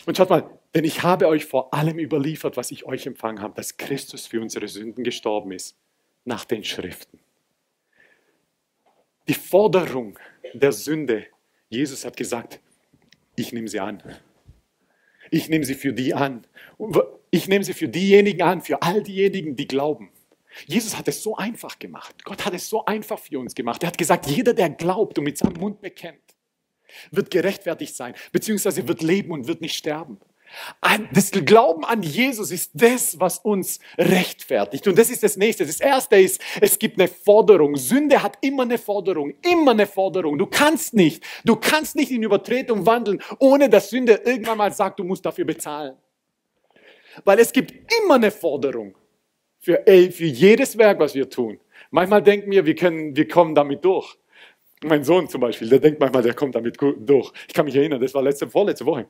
[0.06, 3.54] Und schaut mal, denn ich habe euch vor allem überliefert, was ich euch empfangen habe,
[3.54, 5.76] dass Christus für unsere Sünden gestorben ist,
[6.24, 7.18] nach den Schriften.
[9.28, 10.18] Die Forderung
[10.54, 11.26] der Sünde,
[11.68, 12.61] Jesus hat gesagt,
[13.35, 14.02] ich nehme sie an.
[15.31, 16.46] Ich nehme sie für die an.
[17.31, 20.11] Ich nehme sie für diejenigen an, für all diejenigen, die glauben.
[20.66, 22.24] Jesus hat es so einfach gemacht.
[22.24, 23.83] Gott hat es so einfach für uns gemacht.
[23.83, 26.22] Er hat gesagt, jeder, der glaubt und mit seinem Mund bekennt,
[27.11, 30.18] wird gerechtfertigt sein, beziehungsweise wird leben und wird nicht sterben.
[31.12, 34.87] Das Glauben an Jesus ist das, was uns rechtfertigt.
[34.87, 35.66] Und das ist das Nächste.
[35.66, 37.76] Das Erste ist, es gibt eine Forderung.
[37.76, 40.38] Sünde hat immer eine Forderung, immer eine Forderung.
[40.38, 44.98] Du kannst nicht, du kannst nicht in Übertretung wandeln, ohne dass Sünde irgendwann mal sagt,
[44.98, 45.96] du musst dafür bezahlen.
[47.24, 48.94] Weil es gibt immer eine Forderung
[49.59, 51.59] für, für jedes Werk, was wir tun.
[51.90, 54.16] Manchmal denken wir, wir, können, wir kommen damit durch.
[54.85, 57.32] Mein Sohn zum Beispiel, der denkt manchmal, der kommt damit durch.
[57.48, 59.06] Ich kann mich erinnern, das war letzte, vorletzte Woche.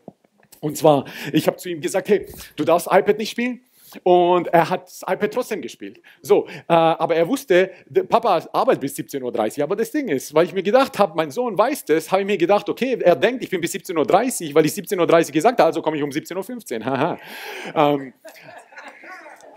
[0.60, 3.60] Und zwar, ich habe zu ihm gesagt, hey, du darfst iPad nicht spielen.
[4.02, 6.00] Und er hat das iPad trotzdem gespielt.
[6.20, 7.70] So, äh, aber er wusste,
[8.08, 9.64] Papa arbeitet bis 17.30 Uhr.
[9.64, 12.26] Aber das Ding ist, weil ich mir gedacht habe, mein Sohn weiß das, habe ich
[12.26, 15.58] mir gedacht, okay, er denkt, ich bin bis 17.30 Uhr, weil ich 17.30 Uhr gesagt
[15.58, 17.18] habe, also komme ich um 17.15 Uhr.
[17.74, 18.12] Ähm,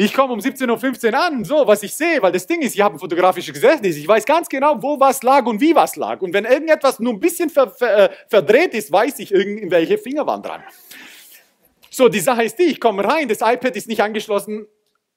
[0.02, 2.80] ich komme um 17.15 Uhr an, so, was ich sehe, weil das Ding ist, ich
[2.80, 3.98] habe ein fotografisches Gedächtnis.
[3.98, 6.22] Ich weiß ganz genau, wo was lag und wie was lag.
[6.22, 10.26] Und wenn irgendetwas nur ein bisschen ver, ver, äh, verdreht ist, weiß ich, welche Finger
[10.26, 10.64] waren dran.
[11.90, 14.68] So, die Sache ist die, ich komme rein, das iPad ist nicht angeschlossen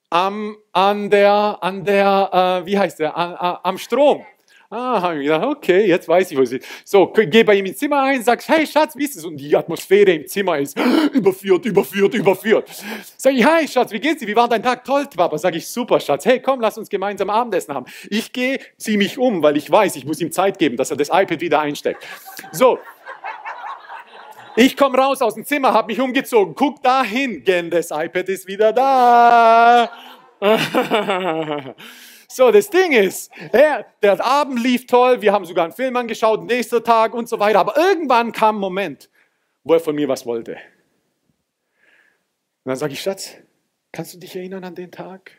[0.09, 4.25] am, an der, an der äh, wie heißt der, am, am Strom.
[4.75, 6.65] Ah, habe ich gedacht, okay, jetzt weiß ich, sie ist.
[6.83, 9.23] So, gehe bei ihm ins Zimmer ein, sagst, hey Schatz, wie ist es?
[9.23, 10.75] Und die Atmosphäre im Zimmer ist
[11.13, 12.67] überführt, überführt, überführt.
[13.15, 14.27] Sag ich, hi Schatz, wie geht's dir?
[14.27, 14.83] Wie war dein Tag?
[14.83, 15.37] Toll, Papa.
[15.37, 16.25] Sag ich, super Schatz.
[16.25, 17.85] Hey, komm, lass uns gemeinsam Abendessen haben.
[18.09, 20.97] Ich gehe, zieh mich um, weil ich weiß, ich muss ihm Zeit geben, dass er
[20.97, 22.07] das iPad wieder einsteckt.
[22.51, 22.79] So,
[24.55, 28.47] ich komme raus aus dem Zimmer, habe mich umgezogen, guck dahin, denn das iPad ist
[28.47, 29.91] wieder da.
[32.35, 33.85] so, das Ding ist, der,
[34.25, 37.59] Abend lief toll, wir haben sogar einen Film angeschaut, nächster Tag und so weiter.
[37.59, 39.09] Aber irgendwann kam ein Moment,
[39.63, 40.53] wo er von mir was wollte.
[40.53, 40.59] Und
[42.69, 43.35] dann sage ich, Schatz,
[43.91, 45.31] kannst du dich erinnern an den Tag?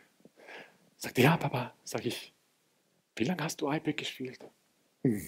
[0.97, 1.73] Sagt er, ja, Papa.
[1.83, 2.33] Sag ich,
[3.15, 4.39] wie lange hast du iPad gespielt?
[5.03, 5.27] Hm.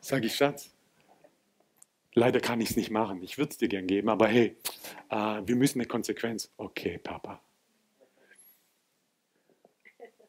[0.00, 0.70] Sag ich, Schatz,
[2.18, 3.22] Leider kann ich es nicht machen.
[3.22, 4.56] Ich würde es dir gern geben, aber hey,
[5.08, 6.50] äh, wir müssen eine Konsequenz.
[6.56, 7.40] Okay, Papa.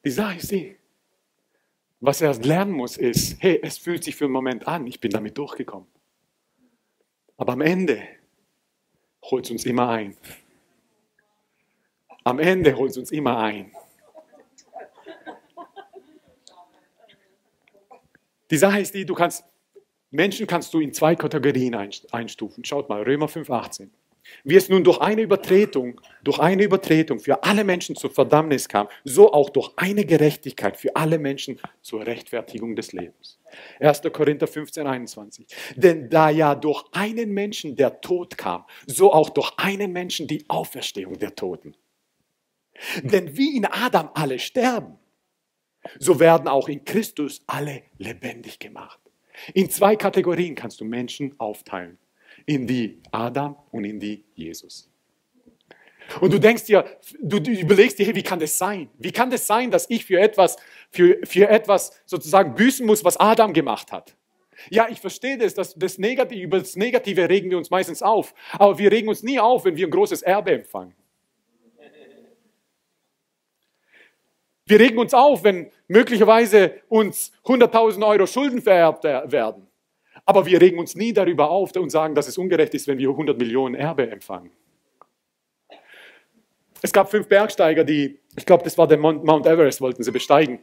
[0.05, 0.75] Die Sache ist die,
[1.99, 5.11] was er lernen muss, ist, hey, es fühlt sich für einen Moment an, ich bin
[5.11, 5.87] damit durchgekommen.
[7.37, 8.01] Aber am Ende
[9.23, 10.15] holt es uns immer ein.
[12.23, 13.71] Am Ende holt es uns immer ein.
[18.51, 19.43] Die Sache ist die, du kannst
[20.11, 21.75] Menschen kannst du in zwei Kategorien
[22.11, 22.65] einstufen.
[22.65, 23.89] Schaut mal, Römer 5,18.
[24.43, 28.87] Wie es nun durch eine Übertretung, durch eine Übertretung für alle Menschen zur Verdammnis kam,
[29.03, 33.39] so auch durch eine Gerechtigkeit für alle Menschen zur Rechtfertigung des Lebens.
[33.79, 34.01] 1.
[34.13, 35.47] Korinther 15, 21.
[35.75, 40.45] Denn da ja durch einen Menschen der Tod kam, so auch durch einen Menschen die
[40.47, 41.75] Auferstehung der Toten.
[43.03, 44.97] Denn wie in Adam alle sterben,
[45.97, 48.99] so werden auch in Christus alle lebendig gemacht.
[49.53, 51.97] In zwei Kategorien kannst du Menschen aufteilen
[52.49, 54.89] in die Adam und in die Jesus.
[56.19, 56.83] Und du denkst dir,
[57.21, 58.89] du, überlegst dir, hey, wie kann das sein?
[58.97, 60.57] Wie kann das sein, dass ich für etwas,
[60.89, 64.15] für, für etwas sozusagen büßen muss, was Adam gemacht hat?
[64.71, 68.33] Ja, ich verstehe das, dass das Negative, über das Negative regen wir uns meistens auf.
[68.53, 70.95] Aber wir regen uns nie auf, wenn wir ein großes Erbe empfangen.
[74.65, 79.68] Wir regen uns auf, wenn möglicherweise uns 100.000 Euro Schulden vererbt werden.
[80.29, 83.09] Aber wir regen uns nie darüber auf und sagen, dass es ungerecht ist, wenn wir
[83.09, 84.51] 100 Millionen Erbe empfangen.
[86.83, 90.59] Es gab fünf Bergsteiger, die, ich glaube, das war der Mount Everest, wollten sie besteigen.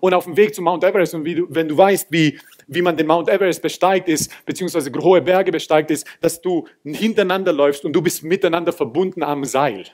[0.00, 2.96] Und auf dem Weg zum Mount Everest, und du, wenn du weißt, wie, wie man
[2.96, 7.92] den Mount Everest besteigt ist, beziehungsweise hohe Berge besteigt ist, dass du hintereinander läufst und
[7.92, 9.84] du bist miteinander verbunden am Seil.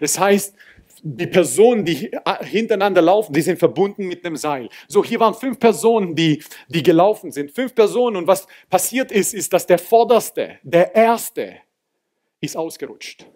[0.00, 0.56] Das heißt,
[1.06, 4.70] die Personen, die hintereinander laufen, die sind verbunden mit einem Seil.
[4.88, 7.50] So, hier waren fünf Personen, die, die gelaufen sind.
[7.50, 8.16] Fünf Personen.
[8.16, 11.56] Und was passiert ist, ist, dass der Vorderste, der Erste,
[12.40, 13.26] ist ausgerutscht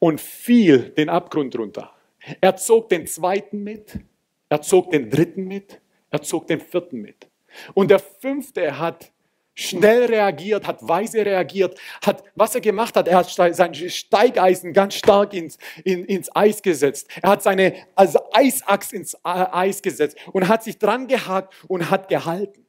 [0.00, 1.92] und fiel den Abgrund runter.
[2.40, 4.00] Er zog den Zweiten mit,
[4.48, 7.28] er zog den Dritten mit, er zog den Vierten mit.
[7.74, 9.12] Und der Fünfte hat
[9.54, 14.94] schnell reagiert, hat weise reagiert, hat, was er gemacht hat, er hat sein Steigeisen ganz
[14.94, 17.08] stark ins, in, ins Eis gesetzt.
[17.22, 22.08] Er hat seine also Eisachs ins Eis gesetzt und hat sich dran gehakt und hat
[22.08, 22.66] gehalten.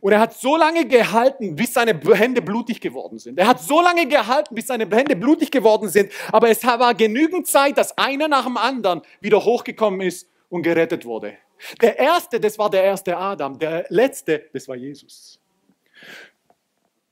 [0.00, 3.38] Und er hat so lange gehalten, bis seine Hände blutig geworden sind.
[3.38, 6.10] Er hat so lange gehalten, bis seine Hände blutig geworden sind.
[6.32, 11.04] Aber es war genügend Zeit, dass einer nach dem anderen wieder hochgekommen ist und gerettet
[11.04, 11.34] wurde.
[11.80, 13.58] Der erste, das war der erste Adam.
[13.58, 15.38] Der letzte, das war Jesus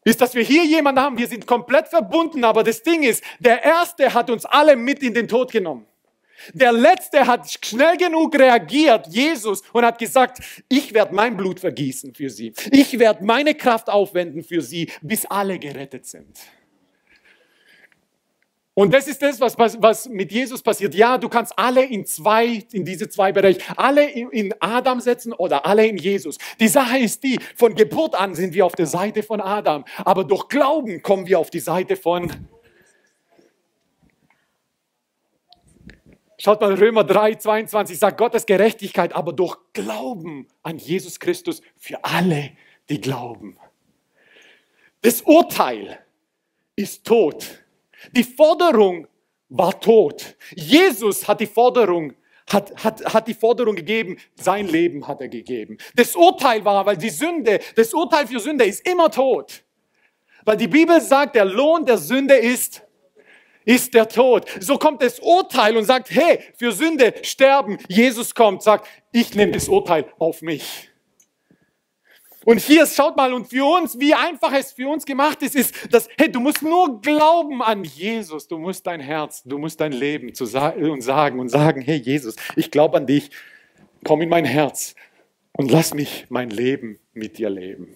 [0.05, 3.63] ist, dass wir hier jemanden haben, wir sind komplett verbunden, aber das Ding ist, der
[3.63, 5.87] Erste hat uns alle mit in den Tod genommen.
[6.55, 12.15] Der Letzte hat schnell genug reagiert, Jesus, und hat gesagt, ich werde mein Blut vergießen
[12.15, 12.53] für sie.
[12.73, 16.41] Ich werde meine Kraft aufwenden für sie, bis alle gerettet sind.
[18.75, 20.95] Und das ist das, was, was, mit Jesus passiert.
[20.95, 25.35] Ja, du kannst alle in zwei, in diese zwei Bereiche, alle in, in Adam setzen
[25.35, 26.39] oder alle in Jesus.
[26.59, 30.25] Die Sache ist die, von Geburt an sind wir auf der Seite von Adam, aber
[30.25, 32.33] durch Glauben kommen wir auf die Seite von
[36.39, 42.03] Schaut mal, Römer 3, 22 sagt Gottes Gerechtigkeit, aber durch Glauben an Jesus Christus für
[42.03, 42.51] alle,
[42.89, 43.57] die glauben.
[45.03, 46.01] Das Urteil
[46.75, 47.62] ist tot.
[48.11, 49.07] Die Forderung
[49.49, 50.37] war tot.
[50.55, 52.15] Jesus hat die Forderung
[52.53, 55.79] hat, hat, hat die Forderung gegeben, sein Leben hat er gegeben.
[55.95, 59.63] Das Urteil war, weil die Sünde, das Urteil für Sünde ist immer tot.
[60.45, 62.83] Weil die Bibel sagt, der Lohn der Sünde ist,
[63.65, 64.47] ist der Tod.
[64.61, 67.79] So kommt das Urteil und sagt, hey, für Sünde sterben.
[67.89, 70.91] Jesus kommt, sagt, ich nehme das Urteil auf mich.
[72.45, 75.93] Und hier, schaut mal, und für uns, wie einfach es für uns gemacht ist, ist,
[75.93, 78.49] dass, hey, du musst nur glauben an Jesus.
[78.49, 81.97] Du musst dein Herz, du musst dein Leben zu sagen und sagen und sagen, hey,
[81.97, 83.31] Jesus, ich glaube an dich.
[84.05, 84.97] Komm in mein Herz
[85.53, 87.95] und lass mich mein Leben mit dir leben.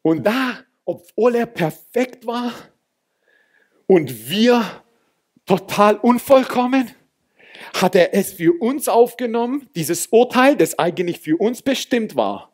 [0.00, 2.52] Und da, obwohl er perfekt war
[3.86, 4.64] und wir
[5.44, 6.90] total unvollkommen,
[7.74, 12.52] hat er es für uns aufgenommen, dieses Urteil, das eigentlich für uns bestimmt war.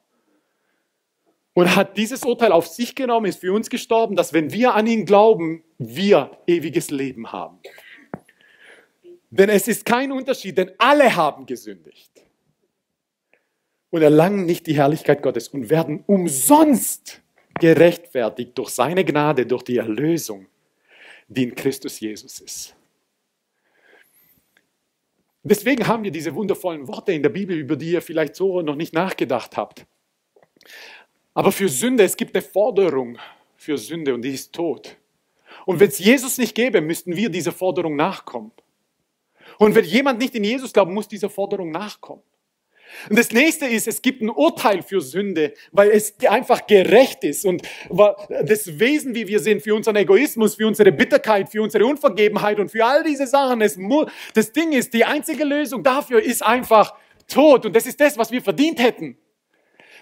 [1.53, 4.87] Und hat dieses Urteil auf sich genommen, ist für uns gestorben, dass wenn wir an
[4.87, 7.59] ihn glauben, wir ewiges Leben haben.
[9.31, 12.11] Denn es ist kein Unterschied, denn alle haben gesündigt
[13.91, 17.21] und erlangen nicht die Herrlichkeit Gottes und werden umsonst
[17.61, 20.47] gerechtfertigt durch seine Gnade, durch die Erlösung,
[21.29, 22.74] die in Christus Jesus ist.
[25.47, 28.77] Deswegen haben wir diese wundervollen Worte in der Bibel, über die ihr vielleicht so noch
[28.77, 29.87] nicht nachgedacht habt.
[31.35, 33.19] Aber für Sünde, es gibt eine Forderung
[33.57, 34.97] für Sünde und die ist tot.
[35.67, 38.53] Und wenn es Jesus nicht gäbe, müssten wir dieser Forderung nachkommen.
[39.59, 42.23] Und wenn jemand nicht in Jesus glaubt, muss dieser Forderung nachkommen.
[43.09, 47.45] Und das nächste ist, es gibt ein Urteil für Sünde, weil es einfach gerecht ist.
[47.45, 52.59] Und das Wesen, wie wir sind, für unseren Egoismus, für unsere Bitterkeit, für unsere Unvergebenheit
[52.59, 56.95] und für all diese Sachen, das Ding ist, die einzige Lösung dafür ist einfach
[57.29, 57.67] Tod.
[57.67, 59.17] Und das ist das, was wir verdient hätten.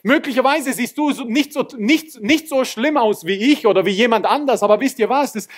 [0.03, 4.27] Möglicherweise siehst du nicht so, nicht, nicht so schlimm aus wie ich oder wie jemand
[4.27, 5.33] anders, aber wisst ihr was?
[5.33, 5.49] Das,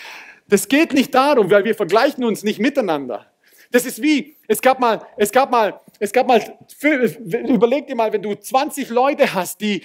[0.46, 3.33] das geht nicht darum, weil wir vergleichen uns nicht miteinander.
[3.70, 6.42] Das ist wie, es gab mal, es gab mal, es gab mal,
[6.82, 9.82] überleg dir mal, wenn du 20 Leute hast, die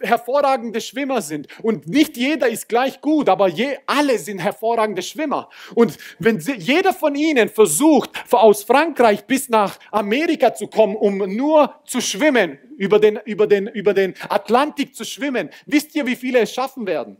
[0.00, 5.50] hervorragende Schwimmer sind und nicht jeder ist gleich gut, aber je, alle sind hervorragende Schwimmer.
[5.74, 11.18] Und wenn sie, jeder von ihnen versucht, aus Frankreich bis nach Amerika zu kommen, um
[11.36, 16.16] nur zu schwimmen, über den, über den, über den Atlantik zu schwimmen, wisst ihr, wie
[16.16, 17.18] viele es schaffen werden?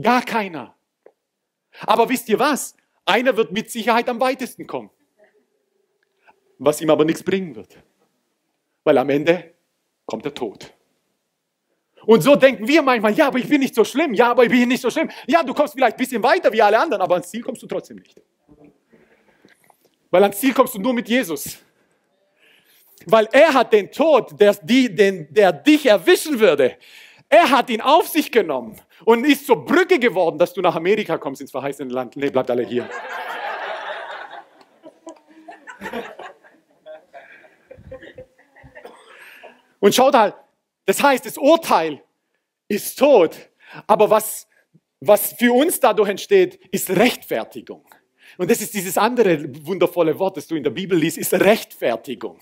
[0.00, 0.74] Gar keiner.
[1.82, 2.74] Aber wisst ihr was?
[3.04, 4.90] Einer wird mit Sicherheit am weitesten kommen
[6.60, 7.76] was ihm aber nichts bringen wird.
[8.84, 9.54] Weil am Ende
[10.04, 10.72] kommt der Tod.
[12.04, 14.50] Und so denken wir manchmal, ja, aber ich bin nicht so schlimm, ja, aber ich
[14.50, 15.10] bin nicht so schlimm.
[15.26, 17.66] Ja, du kommst vielleicht ein bisschen weiter wie alle anderen, aber ans Ziel kommst du
[17.66, 18.20] trotzdem nicht.
[20.10, 21.58] Weil ans Ziel kommst du nur mit Jesus.
[23.06, 26.76] Weil er hat den Tod, der, die, den, der dich erwischen würde,
[27.28, 31.16] er hat ihn auf sich genommen und ist zur Brücke geworden, dass du nach Amerika
[31.16, 32.16] kommst, ins verheißene Land.
[32.16, 32.88] Nee, bleibt alle hier.
[39.80, 40.34] Und schaut halt,
[40.86, 42.02] das heißt, das Urteil
[42.68, 43.36] ist tot,
[43.86, 44.46] aber was,
[45.00, 47.84] was für uns dadurch entsteht, ist Rechtfertigung.
[48.38, 52.40] Und das ist dieses andere wundervolle Wort, das du in der Bibel liest, ist Rechtfertigung.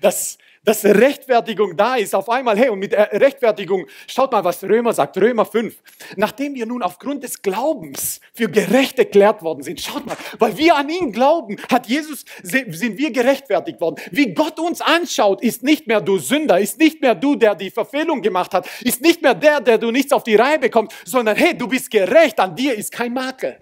[0.00, 2.56] Das, dass Rechtfertigung da ist auf einmal.
[2.56, 5.74] Hey, und mit Rechtfertigung, schaut mal, was Römer sagt, Römer 5.
[6.16, 10.76] Nachdem wir nun aufgrund des Glaubens für gerecht erklärt worden sind, schaut mal, weil wir
[10.76, 13.96] an ihn glauben, hat Jesus, sind wir gerechtfertigt worden.
[14.10, 17.70] Wie Gott uns anschaut, ist nicht mehr du Sünder, ist nicht mehr du, der die
[17.70, 21.36] Verfehlung gemacht hat, ist nicht mehr der, der du nichts auf die Reihe bekommst, sondern
[21.36, 23.58] hey, du bist gerecht, an dir ist kein Makel.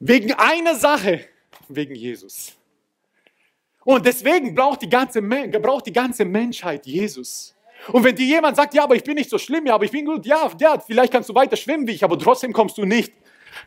[0.00, 1.20] Wegen einer Sache,
[1.68, 2.56] wegen Jesus.
[3.86, 7.54] Und deswegen braucht die ganze, braucht die ganze Menschheit Jesus.
[7.92, 9.92] Und wenn dir jemand sagt, ja, aber ich bin nicht so schlimm, ja, aber ich
[9.92, 12.84] bin gut, ja, ja, vielleicht kannst du weiter schwimmen wie ich, aber trotzdem kommst du
[12.84, 13.12] nicht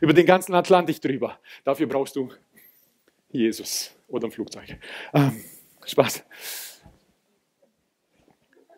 [0.02, 1.40] über den ganzen Atlantik drüber.
[1.64, 2.28] Dafür brauchst du
[3.32, 4.78] Jesus oder ein Flugzeug.
[5.14, 5.42] Ähm,
[5.86, 6.26] Spaß.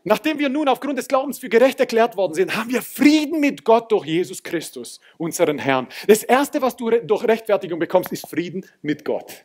[0.03, 3.65] Nachdem wir nun aufgrund des Glaubens für gerecht erklärt worden sind, haben wir Frieden mit
[3.65, 5.87] Gott durch Jesus Christus, unseren Herrn.
[6.05, 9.43] Das Erste, was du durch Rechtfertigung bekommst, ist Frieden mit Gott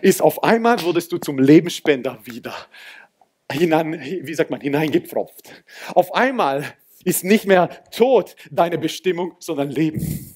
[0.00, 2.54] ist auf einmal wurdest du zum Lebensspender wieder
[3.50, 5.64] hinein, wie sagt man, hineingepfropft.
[5.94, 6.64] Auf einmal
[7.04, 10.34] ist nicht mehr Tod deine Bestimmung, sondern Leben.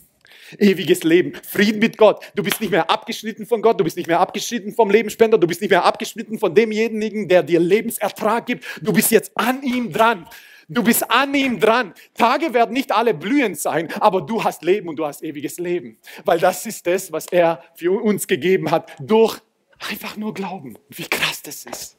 [0.58, 2.24] Ewiges Leben, Frieden mit Gott.
[2.34, 5.46] Du bist nicht mehr abgeschnitten von Gott, du bist nicht mehr abgeschnitten vom Lebensspender, du
[5.46, 8.64] bist nicht mehr abgeschnitten von demjenigen, der dir Lebensertrag gibt.
[8.80, 10.26] Du bist jetzt an ihm dran.
[10.70, 11.94] Du bist an ihm dran.
[12.12, 15.96] Tage werden nicht alle blühend sein, aber du hast Leben und du hast ewiges Leben.
[16.26, 19.40] Weil das ist das, was er für uns gegeben hat, durch
[19.88, 20.76] einfach nur Glauben.
[20.90, 21.96] Wie krass das ist.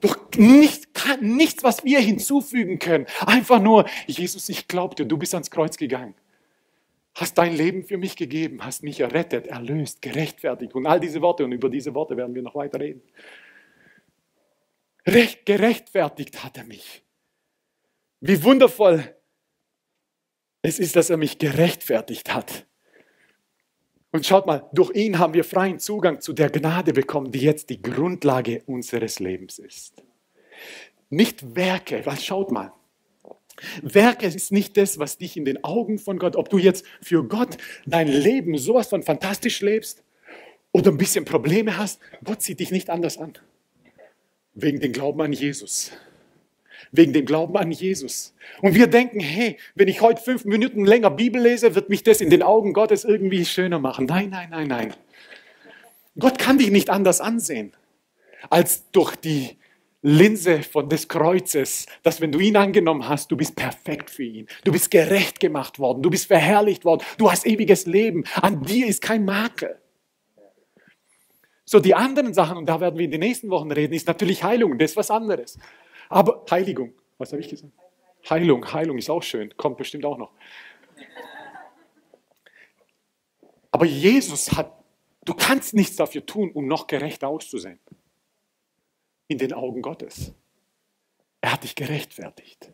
[0.00, 0.88] Durch nicht,
[1.20, 3.06] nichts, was wir hinzufügen können.
[3.26, 6.14] Einfach nur, Jesus, ich glaube dir, du bist ans Kreuz gegangen.
[7.14, 10.74] Hast dein Leben für mich gegeben, hast mich errettet, erlöst, gerechtfertigt.
[10.74, 13.02] Und all diese Worte, und über diese Worte werden wir noch weiter reden.
[15.06, 17.05] Recht, gerechtfertigt hat er mich.
[18.20, 19.16] Wie wundervoll
[20.62, 22.66] es ist, dass er mich gerechtfertigt hat.
[24.10, 27.70] Und schaut mal, durch ihn haben wir freien Zugang zu der Gnade bekommen, die jetzt
[27.70, 30.02] die Grundlage unseres Lebens ist.
[31.08, 32.72] Nicht Werke, weil schaut mal,
[33.82, 37.22] Werke ist nicht das, was dich in den Augen von Gott, ob du jetzt für
[37.24, 40.02] Gott dein Leben sowas von fantastisch lebst
[40.72, 43.34] oder ein bisschen Probleme hast, Gott sieht dich nicht anders an.
[44.54, 45.92] Wegen dem Glauben an Jesus
[46.92, 48.34] wegen dem Glauben an Jesus.
[48.62, 52.20] Und wir denken, hey, wenn ich heute fünf Minuten länger Bibel lese, wird mich das
[52.20, 54.06] in den Augen Gottes irgendwie schöner machen.
[54.06, 54.94] Nein, nein, nein, nein.
[56.18, 57.72] Gott kann dich nicht anders ansehen,
[58.48, 59.56] als durch die
[60.02, 64.46] Linse von des Kreuzes, dass wenn du ihn angenommen hast, du bist perfekt für ihn.
[64.62, 68.24] Du bist gerecht gemacht worden, du bist verherrlicht worden, du hast ewiges Leben.
[68.40, 69.80] An dir ist kein Makel.
[71.64, 74.44] So, die anderen Sachen, und da werden wir in den nächsten Wochen reden, ist natürlich
[74.44, 75.58] Heilung, das ist was anderes.
[76.08, 77.72] Aber Heiligung, was habe ich gesagt?
[78.28, 80.32] Heilung, Heilung ist auch schön, kommt bestimmt auch noch.
[83.70, 84.72] Aber Jesus hat,
[85.24, 87.78] du kannst nichts dafür tun, um noch gerechter auszusehen.
[89.28, 90.32] In den Augen Gottes.
[91.40, 92.72] Er hat dich gerechtfertigt.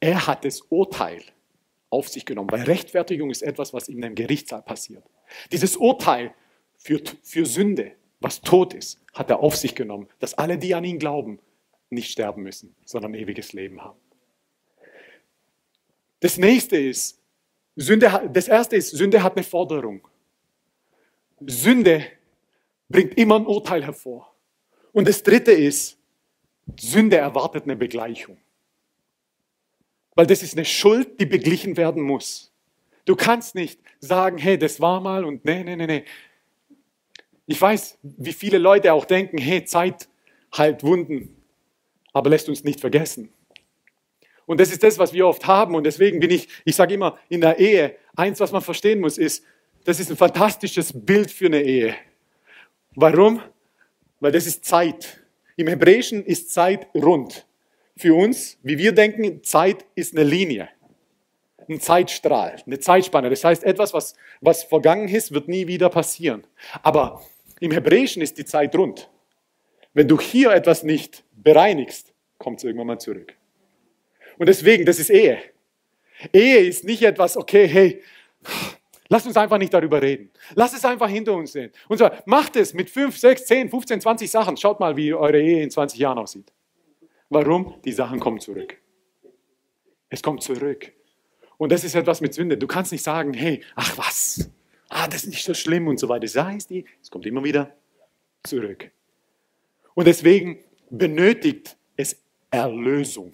[0.00, 1.22] Er hat das Urteil
[1.90, 5.04] auf sich genommen, weil Rechtfertigung ist etwas, was in einem Gerichtssaal passiert.
[5.52, 6.32] Dieses Urteil
[6.76, 10.84] für, für Sünde, was tot ist, hat er auf sich genommen, dass alle, die an
[10.84, 11.40] ihn glauben,
[11.90, 13.98] nicht sterben müssen, sondern ewiges Leben haben.
[16.20, 17.18] Das nächste ist,
[17.76, 20.06] Sünde, das erste ist, Sünde hat eine Forderung.
[21.46, 22.04] Sünde
[22.88, 24.34] bringt immer ein Urteil hervor.
[24.92, 25.96] Und das dritte ist,
[26.78, 28.36] Sünde erwartet eine Begleichung.
[30.14, 32.52] Weil das ist eine Schuld, die beglichen werden muss.
[33.06, 36.04] Du kannst nicht sagen, hey, das war mal und nee, nee, nee, nee.
[37.46, 40.08] Ich weiß, wie viele Leute auch denken, hey, Zeit
[40.56, 41.39] heilt Wunden,
[42.12, 43.32] aber lässt uns nicht vergessen.
[44.46, 45.74] Und das ist das, was wir oft haben.
[45.74, 49.16] Und deswegen bin ich, ich sage immer, in der Ehe, eins, was man verstehen muss,
[49.16, 49.44] ist,
[49.84, 51.94] das ist ein fantastisches Bild für eine Ehe.
[52.96, 53.40] Warum?
[54.18, 55.20] Weil das ist Zeit.
[55.56, 57.46] Im Hebräischen ist Zeit rund.
[57.96, 60.68] Für uns, wie wir denken, Zeit ist eine Linie,
[61.68, 63.30] ein Zeitstrahl, eine Zeitspanne.
[63.30, 66.44] Das heißt, etwas, was, was vergangen ist, wird nie wieder passieren.
[66.82, 67.22] Aber
[67.60, 69.10] im Hebräischen ist die Zeit rund.
[69.92, 73.34] Wenn du hier etwas nicht bereinigst, kommt es irgendwann mal zurück.
[74.38, 75.38] Und deswegen, das ist Ehe.
[76.32, 78.02] Ehe ist nicht etwas, okay, hey,
[79.12, 80.30] Lass uns einfach nicht darüber reden.
[80.54, 81.72] Lass es einfach hinter uns sehen.
[81.88, 84.56] Und so, macht es mit 5, 6, 10, 15, 20 Sachen.
[84.56, 86.52] Schaut mal, wie eure Ehe in 20 Jahren aussieht.
[87.28, 87.74] Warum?
[87.84, 88.76] Die Sachen kommen zurück.
[90.08, 90.92] Es kommt zurück.
[91.58, 92.56] Und das ist etwas mit Sünde.
[92.56, 94.48] Du kannst nicht sagen, hey, ach was,
[94.88, 96.26] ah, das ist nicht so schlimm und so weiter.
[96.26, 97.74] Das heißt, es kommt immer wieder
[98.44, 98.92] zurück.
[99.94, 100.58] Und deswegen
[100.90, 103.32] benötigt es Erlösung.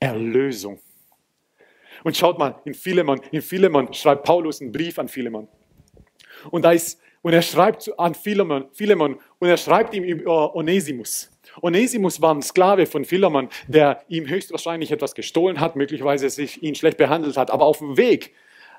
[0.00, 0.78] Erlösung.
[2.02, 5.48] Und schaut mal, in Philemon, in Philemon schreibt Paulus einen Brief an Philemon.
[6.50, 11.30] Und, da ist, und er schreibt an Philemon, Philemon und er schreibt ihm über Onesimus.
[11.62, 16.74] Onesimus war ein Sklave von Philemon, der ihm höchstwahrscheinlich etwas gestohlen hat, möglicherweise sich ihn
[16.74, 18.34] schlecht behandelt hat, aber auf dem Weg,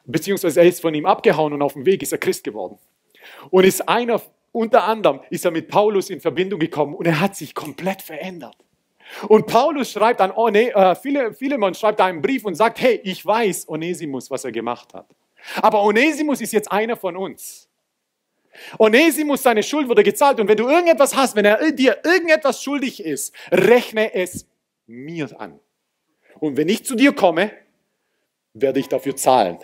[0.06, 2.78] beziehungsweise er ist von ihm abgehauen und auf dem Weg ist er Christ geworden.
[3.50, 4.22] Und ist einer,
[4.56, 8.56] unter anderem ist er mit Paulus in Verbindung gekommen und er hat sich komplett verändert.
[9.28, 13.68] Und Paulus schreibt an One, äh, Philemon schreibt einen Brief und sagt, hey, ich weiß
[13.68, 15.08] Onesimus, was er gemacht hat.
[15.62, 17.70] Aber Onesimus ist jetzt einer von uns.
[18.80, 23.04] Onesimus, seine Schuld wurde gezahlt und wenn du irgendetwas hast, wenn er dir irgendetwas schuldig
[23.04, 24.48] ist, rechne es
[24.88, 25.60] mir an.
[26.40, 27.52] Und wenn ich zu dir komme,
[28.54, 29.60] werde ich dafür zahlen.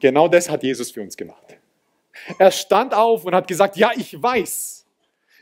[0.00, 1.55] Genau das hat Jesus für uns gemacht.
[2.38, 4.86] Er stand auf und hat gesagt, ja, ich weiß,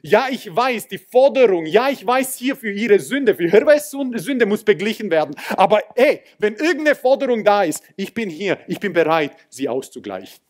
[0.07, 4.45] ja, ich weiß, die Forderung, ja, ich weiß hier für ihre Sünde, für ihre Sünde
[4.45, 5.35] muss beglichen werden.
[5.57, 10.45] Aber ey, wenn irgendeine Forderung da ist, ich bin hier, ich bin bereit, sie auszugleichen.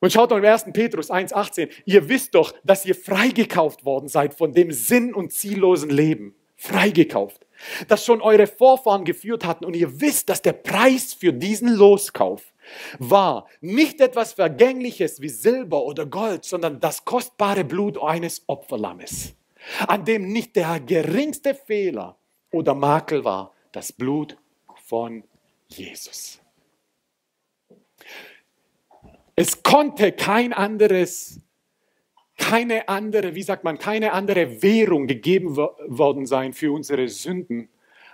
[0.00, 0.66] Und schaut mal im 1.
[0.72, 1.68] Petrus 1,18.
[1.84, 6.34] Ihr wisst doch, dass ihr freigekauft worden seid von dem sinn- und ziellosen Leben.
[6.56, 7.46] Freigekauft.
[7.86, 9.64] Das schon eure Vorfahren geführt hatten.
[9.64, 12.52] Und ihr wisst, dass der Preis für diesen Loskauf
[12.98, 19.34] war nicht etwas Vergängliches wie Silber oder Gold, sondern das kostbare Blut eines Opferlammes,
[19.86, 22.16] an dem nicht der geringste Fehler
[22.50, 24.36] oder Makel war, das Blut
[24.84, 25.24] von
[25.68, 26.40] Jesus.
[29.36, 31.40] Es konnte kein anderes,
[32.36, 37.68] keine andere, wie sagt man, keine andere Währung gegeben worden sein für unsere Sünden,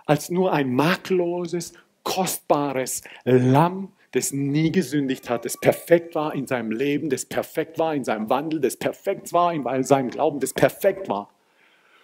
[0.07, 6.71] als nur ein makelloses, kostbares Lamm, das nie gesündigt hat, das perfekt war in seinem
[6.71, 11.09] Leben, das perfekt war in seinem Wandel, das perfekt war in seinem Glauben, das perfekt
[11.09, 11.31] war.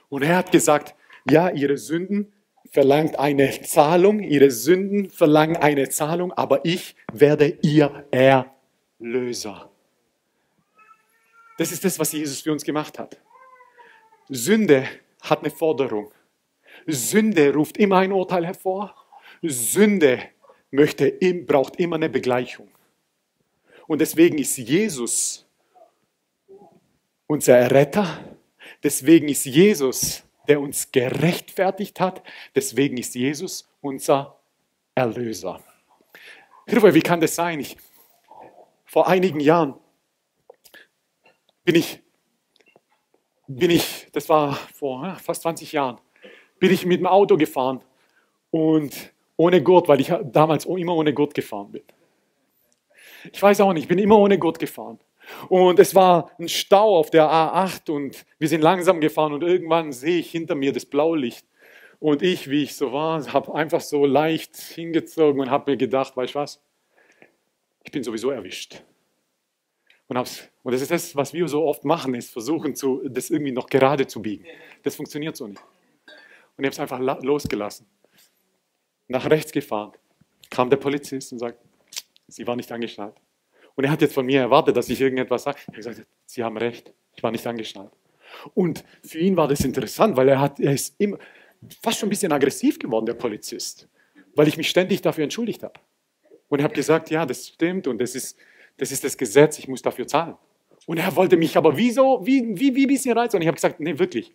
[0.09, 0.97] Und er hat gesagt,
[1.31, 2.33] ja, ihre Sünden
[2.73, 9.71] verlangt eine Zahlung, ihre Sünden verlangen eine Zahlung, aber ich werde ihr Erlöser.
[11.59, 13.21] Das ist das, was Jesus für uns gemacht hat.
[14.29, 14.85] Sünde
[15.23, 16.11] hat eine Forderung.
[16.87, 18.97] Sünde ruft immer ein Urteil hervor.
[19.43, 20.21] Sünde
[20.71, 21.13] möchte,
[21.47, 22.69] braucht immer eine Begleichung.
[23.87, 25.47] Und deswegen ist Jesus
[27.27, 28.25] unser Erretter.
[28.83, 32.23] Deswegen ist Jesus, der uns gerechtfertigt hat.
[32.55, 34.37] Deswegen ist Jesus unser
[34.95, 35.63] Erlöser.
[36.67, 37.61] Wie kann das sein?
[37.61, 37.77] Ich,
[38.85, 39.75] vor einigen Jahren
[41.65, 42.01] bin ich,
[43.47, 46.01] bin ich, das war vor fast 20 Jahren,
[46.59, 47.83] bin ich mit dem Auto gefahren
[48.51, 51.83] und ohne Gurt, weil ich damals immer ohne Gurt gefahren bin.
[53.33, 54.99] Ich weiß auch nicht, ich bin immer ohne Gurt gefahren.
[55.49, 59.93] Und es war ein Stau auf der A8 und wir sind langsam gefahren und irgendwann
[59.93, 61.47] sehe ich hinter mir das Blaulicht.
[62.01, 66.19] Und ich, wie ich so war, habe einfach so leicht hingezogen und habe mir gedacht,
[66.19, 66.61] weißt du was,
[67.83, 68.83] ich bin sowieso erwischt.
[70.09, 73.53] Und, und das ist das, was wir so oft machen, ist versuchen, zu, das irgendwie
[73.53, 74.45] noch gerade zu biegen.
[74.83, 75.63] Das funktioniert so nicht.
[76.59, 77.87] Und ich habe es einfach losgelassen
[79.11, 79.93] nach rechts gefahren,
[80.51, 81.59] kam der Polizist und sagt,
[82.29, 83.17] Sie war nicht angeschnallt.
[83.75, 85.59] Und er hat jetzt von mir erwartet, dass ich irgendetwas sage.
[85.61, 87.91] Ich habe gesagt, Sie haben recht, ich war nicht angeschnallt.
[88.55, 91.19] Und für ihn war das interessant, weil er, hat, er ist immer,
[91.83, 93.89] fast schon ein bisschen aggressiv geworden, der Polizist,
[94.37, 95.75] weil ich mich ständig dafür entschuldigt habe.
[96.49, 98.39] Und habe gesagt, ja, das stimmt und das ist,
[98.77, 100.37] das ist das Gesetz, ich muss dafür zahlen.
[100.87, 103.37] Und er wollte mich aber wie so, wie, wie, wie ein bisschen reizen.
[103.37, 104.33] Und ich habe gesagt, nee, wirklich,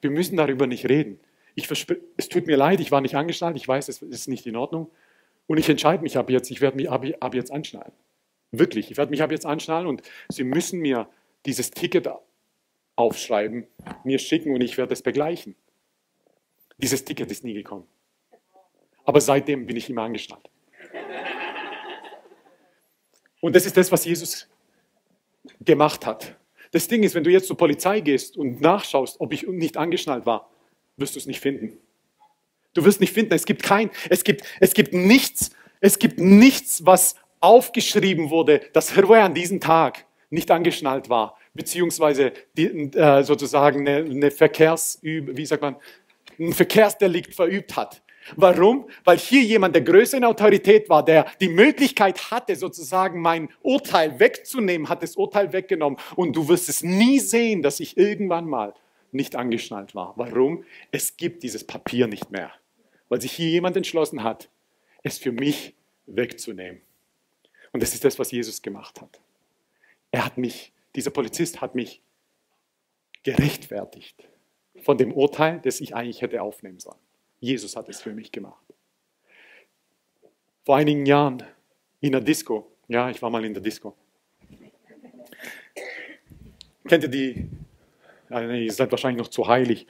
[0.00, 1.18] wir müssen darüber nicht reden.
[1.54, 1.68] Ich
[2.16, 4.90] es tut mir leid, ich war nicht angeschnallt, ich weiß, es ist nicht in Ordnung.
[5.46, 7.92] Und ich entscheide mich ab jetzt, ich werde mich ab, ab jetzt anschnallen.
[8.52, 11.08] Wirklich, ich werde mich ab jetzt anschnallen und Sie müssen mir
[11.46, 12.08] dieses Ticket
[12.96, 13.66] aufschreiben,
[14.04, 15.56] mir schicken und ich werde es begleichen.
[16.78, 17.86] Dieses Ticket ist nie gekommen.
[19.04, 20.48] Aber seitdem bin ich immer angeschnallt.
[23.40, 24.48] Und das ist das, was Jesus
[25.60, 26.36] gemacht hat.
[26.72, 30.26] Das Ding ist, wenn du jetzt zur Polizei gehst und nachschaust, ob ich nicht angeschnallt
[30.26, 30.50] war,
[30.96, 31.78] wirst du es nicht finden.
[32.74, 36.86] Du wirst nicht finden, es gibt kein, es gibt, es gibt nichts, es gibt nichts,
[36.86, 43.80] was aufgeschrieben wurde, dass Hervé an diesem Tag nicht angeschnallt war, beziehungsweise die, äh, sozusagen
[43.88, 45.76] eine, eine Verkehrsüb, wie sagt man,
[46.38, 48.02] ein Verkehrsdelikt verübt hat.
[48.36, 48.88] Warum?
[49.04, 54.88] Weil hier jemand der größeren Autorität war, der die Möglichkeit hatte, sozusagen mein Urteil wegzunehmen,
[54.88, 55.98] hat das Urteil weggenommen.
[56.16, 58.74] Und du wirst es nie sehen, dass ich irgendwann mal
[59.12, 60.14] nicht angeschnallt war.
[60.16, 60.64] Warum?
[60.90, 62.52] Es gibt dieses Papier nicht mehr.
[63.08, 64.48] Weil sich hier jemand entschlossen hat,
[65.02, 65.74] es für mich
[66.06, 66.80] wegzunehmen.
[67.72, 69.20] Und das ist das, was Jesus gemacht hat.
[70.10, 72.00] Er hat mich, dieser Polizist hat mich
[73.22, 74.28] gerechtfertigt
[74.82, 76.98] von dem Urteil, das ich eigentlich hätte aufnehmen sollen.
[77.38, 78.64] Jesus hat es für mich gemacht.
[80.64, 81.42] Vor einigen Jahren
[82.00, 83.96] in der Disco, ja, ich war mal in der Disco.
[86.86, 87.48] Kennt ihr die?
[88.30, 89.86] Nee, ihr seid wahrscheinlich noch zu heilig.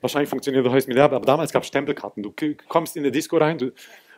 [0.00, 2.22] Wahrscheinlich funktioniert das mit aber damals gab es Stempelkarten.
[2.22, 2.32] Du
[2.68, 3.72] kommst in die Disco rein du,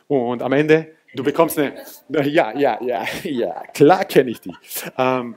[0.07, 1.75] und am Ende, du bekommst eine,
[2.09, 4.53] ja, ja, ja, ja, klar kenne ich die.
[4.97, 5.35] Ähm,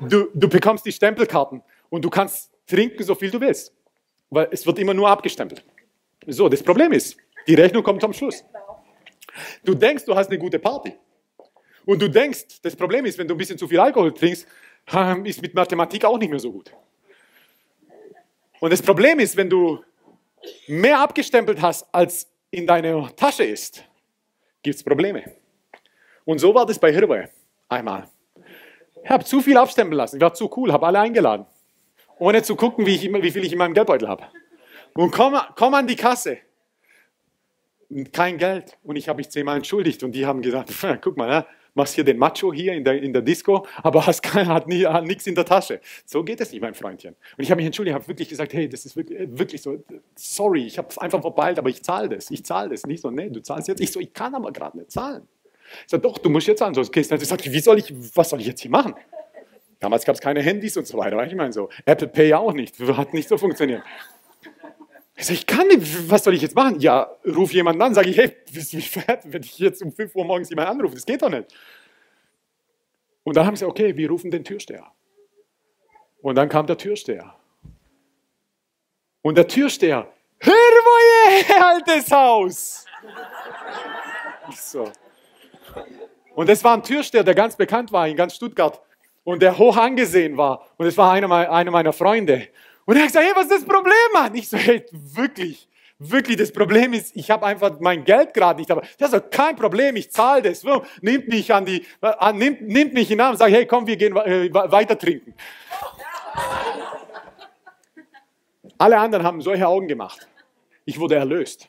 [0.00, 3.72] du, du bekommst die Stempelkarten und du kannst trinken, so viel du willst
[4.34, 5.64] weil es wird immer nur abgestempelt.
[6.26, 7.16] So, das Problem ist,
[7.46, 8.44] die Rechnung kommt am Schluss.
[9.64, 10.94] Du denkst, du hast eine gute Party.
[11.84, 14.46] Und du denkst, das Problem ist, wenn du ein bisschen zu viel Alkohol trinkst,
[15.24, 16.72] ist mit Mathematik auch nicht mehr so gut.
[18.60, 19.82] Und das Problem ist, wenn du
[20.68, 23.84] mehr abgestempelt hast, als in deiner Tasche ist,
[24.62, 25.24] gibt es Probleme.
[26.24, 27.30] Und so war das bei Hirwe
[27.68, 28.08] einmal.
[29.02, 30.16] Ich habe zu viel abstempeln lassen.
[30.16, 31.46] Ich war zu cool, habe alle eingeladen
[32.18, 34.24] ohne zu gucken, wie, ich, wie viel ich in meinem Geldbeutel habe.
[34.94, 36.38] Und komm, komm an die Kasse.
[38.12, 38.78] Kein Geld.
[38.82, 40.02] Und ich habe mich zehnmal entschuldigt.
[40.02, 40.72] Und die haben gesagt,
[41.02, 44.22] guck mal, ne, machst hier den Macho hier in der, in der Disco, aber hast
[44.22, 45.80] kein, hat, nie, hat nichts in der Tasche.
[46.06, 47.14] So geht es nicht, mein Freundchen.
[47.36, 49.82] Und ich habe mich entschuldigt, habe wirklich gesagt, hey, das ist wirklich, wirklich so,
[50.14, 52.30] sorry, ich habe es einfach verpeilt, aber ich zahle das.
[52.30, 52.84] Ich zahle das.
[52.84, 53.80] Nicht so, nee, du zahlst jetzt.
[53.80, 55.26] Ich so, ich kann aber gerade nicht zahlen.
[55.84, 57.16] Ich sage, doch, du musst jetzt zahlen, sonst gehst du.
[57.16, 58.94] Ich sage, wie soll ich, was soll ich jetzt hier machen?
[59.80, 61.22] Damals gab es keine Handys und so weiter.
[61.26, 63.82] Ich meine so, Apple Pay auch nicht, hat nicht so funktioniert.
[65.16, 66.80] Ich sage, ich kann nicht, was soll ich jetzt machen?
[66.80, 69.92] Ja, ruf jemanden an, sage ich, hey, bist du mich fertig, wenn ich jetzt um
[69.92, 70.94] 5 Uhr morgens jemanden anrufe?
[70.94, 71.54] Das geht doch nicht.
[73.22, 74.90] Und dann haben sie okay, wir rufen den Türsteher.
[76.20, 77.34] Und dann kam der Türsteher.
[79.22, 80.08] Und der Türsteher,
[80.38, 82.84] hör mal, altes Haus.
[84.50, 84.90] So.
[86.34, 88.80] Und das war ein Türsteher, der ganz bekannt war in ganz Stuttgart
[89.22, 90.68] und der hoch angesehen war.
[90.76, 92.48] Und es war einer, einer meiner Freunde.
[92.86, 94.34] Und er hat gesagt, hey, was ist das Problem, Mann?
[94.34, 95.68] Ich so, hey, wirklich,
[95.98, 98.70] wirklich, das Problem ist, ich habe einfach mein Geld gerade nicht.
[98.70, 100.64] Aber das ist kein Problem, ich zahle das.
[101.00, 103.86] Nimmt mich an die, an, nimmt, nimmt mich in den Arm und sagt, hey, komm,
[103.86, 105.34] wir gehen äh, weiter trinken.
[108.76, 110.28] Alle anderen haben solche Augen gemacht.
[110.84, 111.68] Ich wurde erlöst.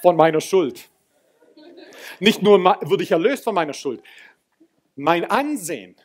[0.00, 0.88] Von meiner Schuld.
[2.18, 4.02] Nicht nur wurde ich erlöst von meiner Schuld,
[4.94, 5.96] mein Ansehen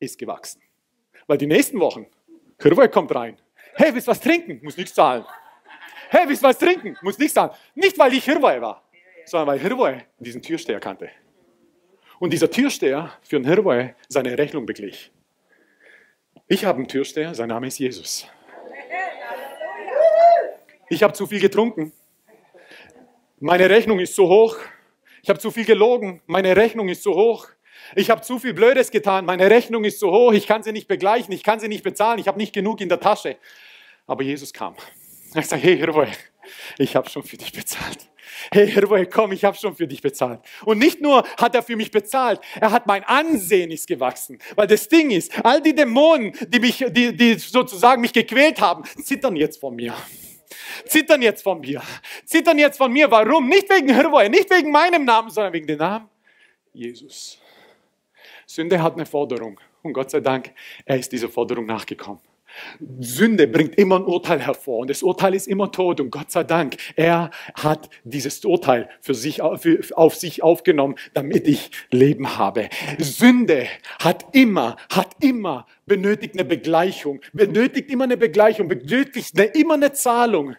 [0.00, 0.63] ist gewachsen.
[1.26, 2.06] Weil die nächsten Wochen,
[2.60, 3.38] Hirwe kommt rein.
[3.74, 4.60] Hey, willst du was trinken?
[4.62, 5.24] Muss nichts zahlen.
[6.10, 6.96] Hey, willst du was trinken?
[7.02, 7.50] Muss nichts zahlen.
[7.74, 8.82] Nicht, weil ich Hirwe war,
[9.24, 11.10] sondern weil Hirwe diesen Türsteher kannte.
[12.20, 15.10] Und dieser Türsteher für den Hirwe seine Rechnung beglich.
[16.46, 18.28] Ich habe einen Türsteher, sein Name ist Jesus.
[20.88, 21.92] Ich habe zu viel getrunken.
[23.40, 24.56] Meine Rechnung ist zu hoch.
[25.22, 26.20] Ich habe zu viel gelogen.
[26.26, 27.48] Meine Rechnung ist zu hoch.
[27.96, 30.88] Ich habe zu viel Blödes getan, meine Rechnung ist zu hoch, ich kann sie nicht
[30.88, 33.36] begleichen, ich kann sie nicht bezahlen, ich habe nicht genug in der Tasche.
[34.06, 34.74] Aber Jesus kam.
[35.34, 36.08] Er sagt, hey Hirwe,
[36.78, 38.08] ich habe schon für dich bezahlt.
[38.52, 40.40] Hey Hirwe, komm, ich habe schon für dich bezahlt.
[40.64, 44.38] Und nicht nur hat er für mich bezahlt, er hat mein Ansehen ist gewachsen.
[44.54, 48.84] Weil das Ding ist, all die Dämonen, die mich, die, die sozusagen mich gequält haben,
[49.02, 49.94] zittern jetzt vor mir
[50.86, 51.82] zittern jetzt von mir.
[52.24, 53.10] Zittern jetzt von mir.
[53.10, 53.48] Warum?
[53.48, 56.08] Nicht wegen Hirwe, nicht wegen meinem Namen, sondern wegen dem Namen
[56.72, 57.38] Jesus.
[58.54, 59.58] Sünde hat eine Forderung.
[59.82, 60.52] Und Gott sei Dank,
[60.84, 62.20] er ist dieser Forderung nachgekommen.
[63.00, 66.44] Sünde bringt immer ein Urteil hervor und das Urteil ist immer tot und Gott sei
[66.44, 72.68] Dank, er hat dieses Urteil für sich, für, auf sich aufgenommen, damit ich Leben habe.
[72.98, 73.66] Sünde
[73.98, 79.92] hat immer, hat immer benötigt eine Begleichung, benötigt immer eine Begleichung, benötigt eine, immer eine
[79.92, 80.54] Zahlung,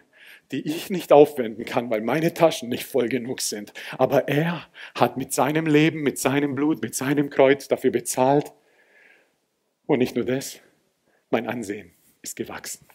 [0.52, 3.72] die ich nicht aufwenden kann, weil meine Taschen nicht voll genug sind.
[3.98, 8.52] Aber er hat mit seinem Leben, mit seinem Blut, mit seinem Kreuz dafür bezahlt.
[9.86, 10.60] Und nicht nur das,
[11.30, 11.92] mein Ansehen
[12.22, 12.86] ist gewachsen.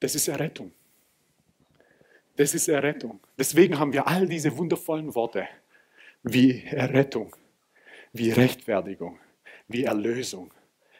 [0.00, 0.72] Das ist Errettung.
[2.36, 3.20] Das ist Errettung.
[3.38, 5.48] Deswegen haben wir all diese wundervollen Worte
[6.22, 7.34] wie Errettung,
[8.12, 9.18] wie Rechtfertigung,
[9.68, 10.52] wie Erlösung.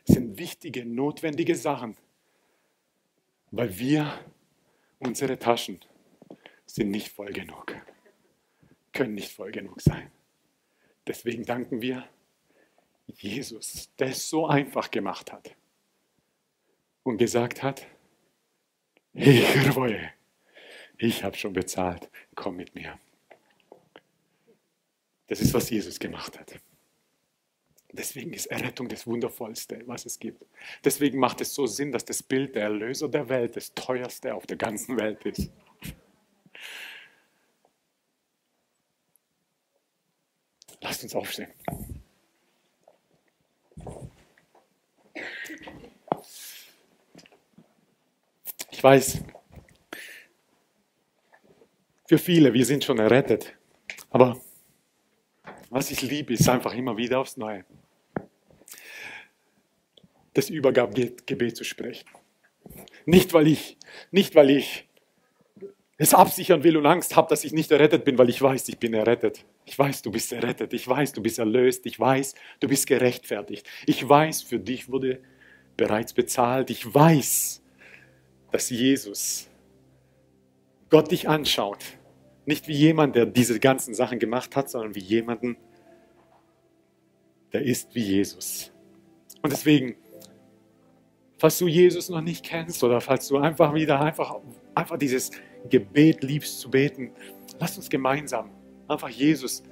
[0.07, 1.97] Das sind wichtige, notwendige Sachen,
[3.51, 4.13] weil wir,
[4.99, 5.81] unsere Taschen
[6.67, 7.75] sind nicht voll genug,
[8.93, 10.11] können nicht voll genug sein.
[11.07, 12.09] Deswegen danken wir
[13.07, 15.55] Jesus, der es so einfach gemacht hat
[17.05, 17.87] und gesagt hat,
[19.13, 20.11] ich reue,
[20.99, 22.99] ich habe schon bezahlt, komm mit mir.
[25.29, 26.61] Das ist, was Jesus gemacht hat.
[27.97, 30.45] Deswegen ist Errettung das Wundervollste, was es gibt.
[30.85, 34.47] Deswegen macht es so Sinn, dass das Bild der Erlöser der Welt das teuerste auf
[34.47, 35.51] der ganzen Welt ist.
[40.81, 41.51] Lasst uns aufstehen.
[48.71, 49.23] Ich weiß,
[52.07, 53.57] für viele, wir sind schon errettet.
[54.11, 54.41] Aber
[55.71, 57.65] was ich liebe, ist einfach immer wieder aufs Neue.
[60.37, 62.07] Das Übergabegebet zu sprechen.
[63.07, 63.79] Nicht, weil ich,
[64.11, 64.87] nicht, weil ich
[65.97, 68.79] es absichern will und Angst habe, dass ich nicht errettet bin, weil ich weiß, ich
[68.79, 69.47] bin errettet.
[69.65, 70.75] Ich weiß, du bist errettet.
[70.75, 71.87] Ich weiß, du bist erlöst.
[71.87, 73.67] Ich weiß, du bist gerechtfertigt.
[73.87, 75.21] Ich weiß, für dich wurde
[75.79, 76.69] bereits bezahlt.
[76.69, 77.63] Ich weiß,
[78.53, 79.49] dass Jesus
[80.91, 81.83] Gott dich anschaut.
[82.45, 85.57] Nicht wie jemand, der diese ganzen Sachen gemacht hat, sondern wie jemanden,
[87.55, 88.71] der ist wie Jesus.
[89.41, 89.97] Und deswegen,
[91.39, 94.37] falls du Jesus noch nicht kennst oder falls du einfach wieder einfach,
[94.75, 95.31] einfach dieses
[95.69, 97.13] Gebet liebst zu beten,
[97.59, 98.51] lass uns gemeinsam
[98.89, 99.63] einfach Jesus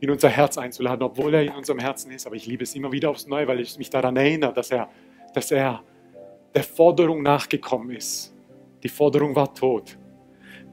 [0.00, 2.26] in unser Herz einzuladen, obwohl er in unserem Herzen ist.
[2.26, 4.88] Aber ich liebe es immer wieder aufs Neue, weil ich mich daran erinnere, dass er,
[5.34, 5.82] dass er
[6.54, 8.34] der Forderung nachgekommen ist.
[8.82, 9.98] Die Forderung war tot.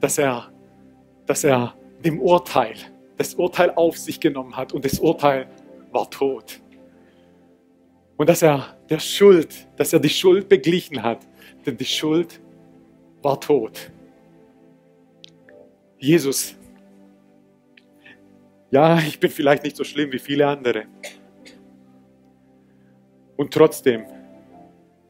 [0.00, 0.50] Dass er,
[1.26, 1.74] dass er
[2.04, 2.74] dem Urteil,
[3.18, 5.48] das Urteil auf sich genommen hat und das Urteil
[5.92, 6.60] war tot.
[8.16, 11.26] Und dass er der Schuld, dass er die Schuld beglichen hat,
[11.66, 12.40] denn die Schuld
[13.22, 13.90] war tot.
[15.98, 16.54] Jesus,
[18.70, 20.86] ja, ich bin vielleicht nicht so schlimm wie viele andere.
[23.36, 24.04] Und trotzdem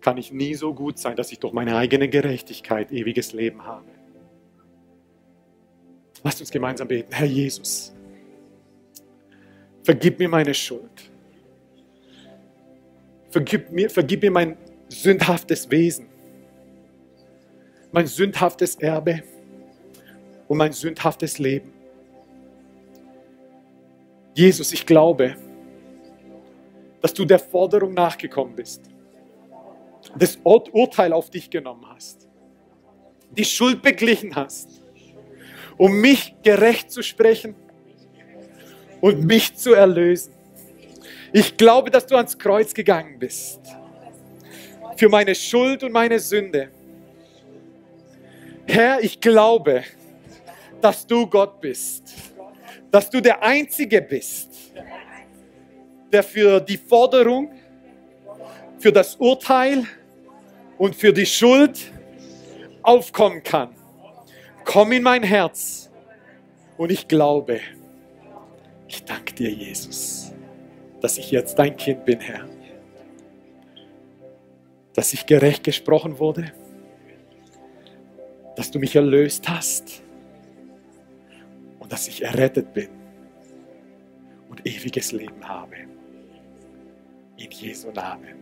[0.01, 3.87] kann ich nie so gut sein, dass ich durch meine eigene Gerechtigkeit ewiges Leben habe.
[6.23, 7.13] Lasst uns gemeinsam beten.
[7.13, 7.95] Herr Jesus,
[9.83, 11.11] vergib mir meine Schuld.
[13.31, 14.57] Vergib mir, vergib mir mein
[14.89, 16.07] sündhaftes Wesen,
[17.93, 19.23] mein sündhaftes Erbe
[20.47, 21.73] und mein sündhaftes Leben.
[24.35, 25.37] Jesus, ich glaube,
[27.03, 28.89] dass du der Forderung nachgekommen bist
[30.17, 32.29] das Urteil auf dich genommen hast,
[33.31, 34.83] die Schuld beglichen hast,
[35.77, 37.55] um mich gerecht zu sprechen
[39.01, 40.33] und mich zu erlösen.
[41.33, 43.61] Ich glaube, dass du ans Kreuz gegangen bist
[44.97, 46.71] für meine Schuld und meine Sünde.
[48.67, 49.85] Herr, ich glaube,
[50.81, 52.15] dass du Gott bist,
[52.91, 54.73] dass du der Einzige bist,
[56.13, 57.53] der für die Forderung,
[58.79, 59.85] für das Urteil
[60.79, 61.93] und für die Schuld
[62.83, 63.71] aufkommen kann.
[64.65, 65.91] Komm in mein Herz
[66.77, 67.61] und ich glaube,
[68.87, 70.28] ich danke dir, Jesus,
[71.01, 72.47] dass ich jetzt dein Kind bin, Herr.
[74.95, 76.53] Dass ich gerecht gesprochen wurde,
[78.57, 80.03] dass du mich erlöst hast
[81.79, 82.89] und dass ich errettet bin
[84.49, 85.77] und ewiges Leben habe.
[87.37, 88.35] In Jesu Namen.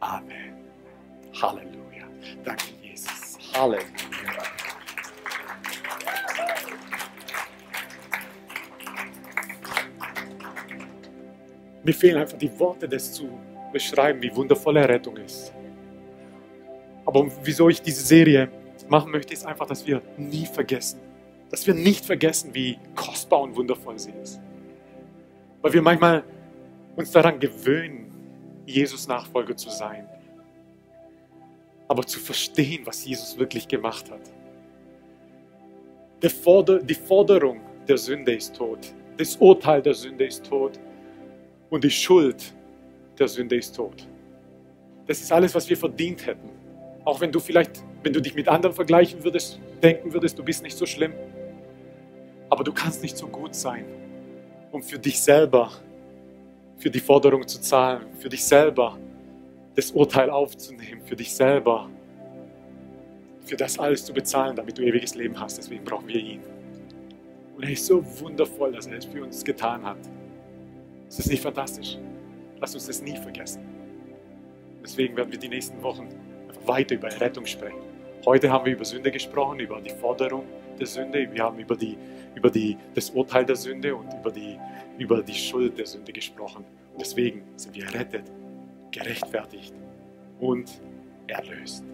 [0.00, 0.54] Amen.
[1.40, 2.06] Halleluja.
[2.44, 3.38] Danke, Jesus.
[3.52, 4.53] Halleluja.
[11.84, 13.28] Mir fehlen einfach die Worte, das zu
[13.72, 15.52] beschreiben, wie wundervoll Errettung ist.
[17.04, 18.48] Aber wieso ich diese Serie
[18.88, 21.00] machen möchte, ist einfach, dass wir nie vergessen,
[21.50, 24.40] dass wir nicht vergessen, wie kostbar und wundervoll sie ist.
[25.60, 26.24] Weil wir manchmal
[26.96, 28.10] uns daran gewöhnen,
[28.64, 30.08] Jesus Nachfolger zu sein,
[31.86, 34.32] aber zu verstehen, was Jesus wirklich gemacht hat.
[36.22, 40.80] Die Forderung der Sünde ist tot, das Urteil der Sünde ist tot
[41.74, 42.54] und die Schuld
[43.18, 44.06] der Sünde ist tot.
[45.08, 46.48] Das ist alles, was wir verdient hätten.
[47.04, 50.62] Auch wenn du vielleicht, wenn du dich mit anderen vergleichen würdest, denken würdest, du bist
[50.62, 51.12] nicht so schlimm.
[52.48, 53.86] Aber du kannst nicht so gut sein,
[54.70, 55.72] um für dich selber,
[56.76, 58.96] für die Forderung zu zahlen, für dich selber
[59.74, 61.90] das Urteil aufzunehmen, für dich selber,
[63.44, 65.58] für das alles zu bezahlen, damit du ewiges Leben hast.
[65.58, 66.40] Deswegen brauchen wir ihn.
[67.56, 69.98] Und er ist so wundervoll, dass er es für uns getan hat.
[71.14, 71.96] Ist das nicht fantastisch?
[72.58, 73.62] Lass uns das nie vergessen.
[74.82, 76.08] Deswegen werden wir die nächsten Wochen
[76.48, 77.78] einfach weiter über Rettung sprechen.
[78.26, 80.44] Heute haben wir über Sünde gesprochen, über die Forderung
[80.76, 81.28] der Sünde.
[81.32, 81.96] Wir haben über, die,
[82.34, 84.58] über die, das Urteil der Sünde und über die,
[84.98, 86.64] über die Schuld der Sünde gesprochen.
[86.98, 88.24] Deswegen sind wir errettet,
[88.90, 89.72] gerechtfertigt
[90.40, 90.80] und
[91.28, 91.84] erlöst.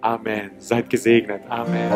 [0.00, 0.52] Amen.
[0.56, 1.42] Seid gesegnet.
[1.50, 1.92] Amen.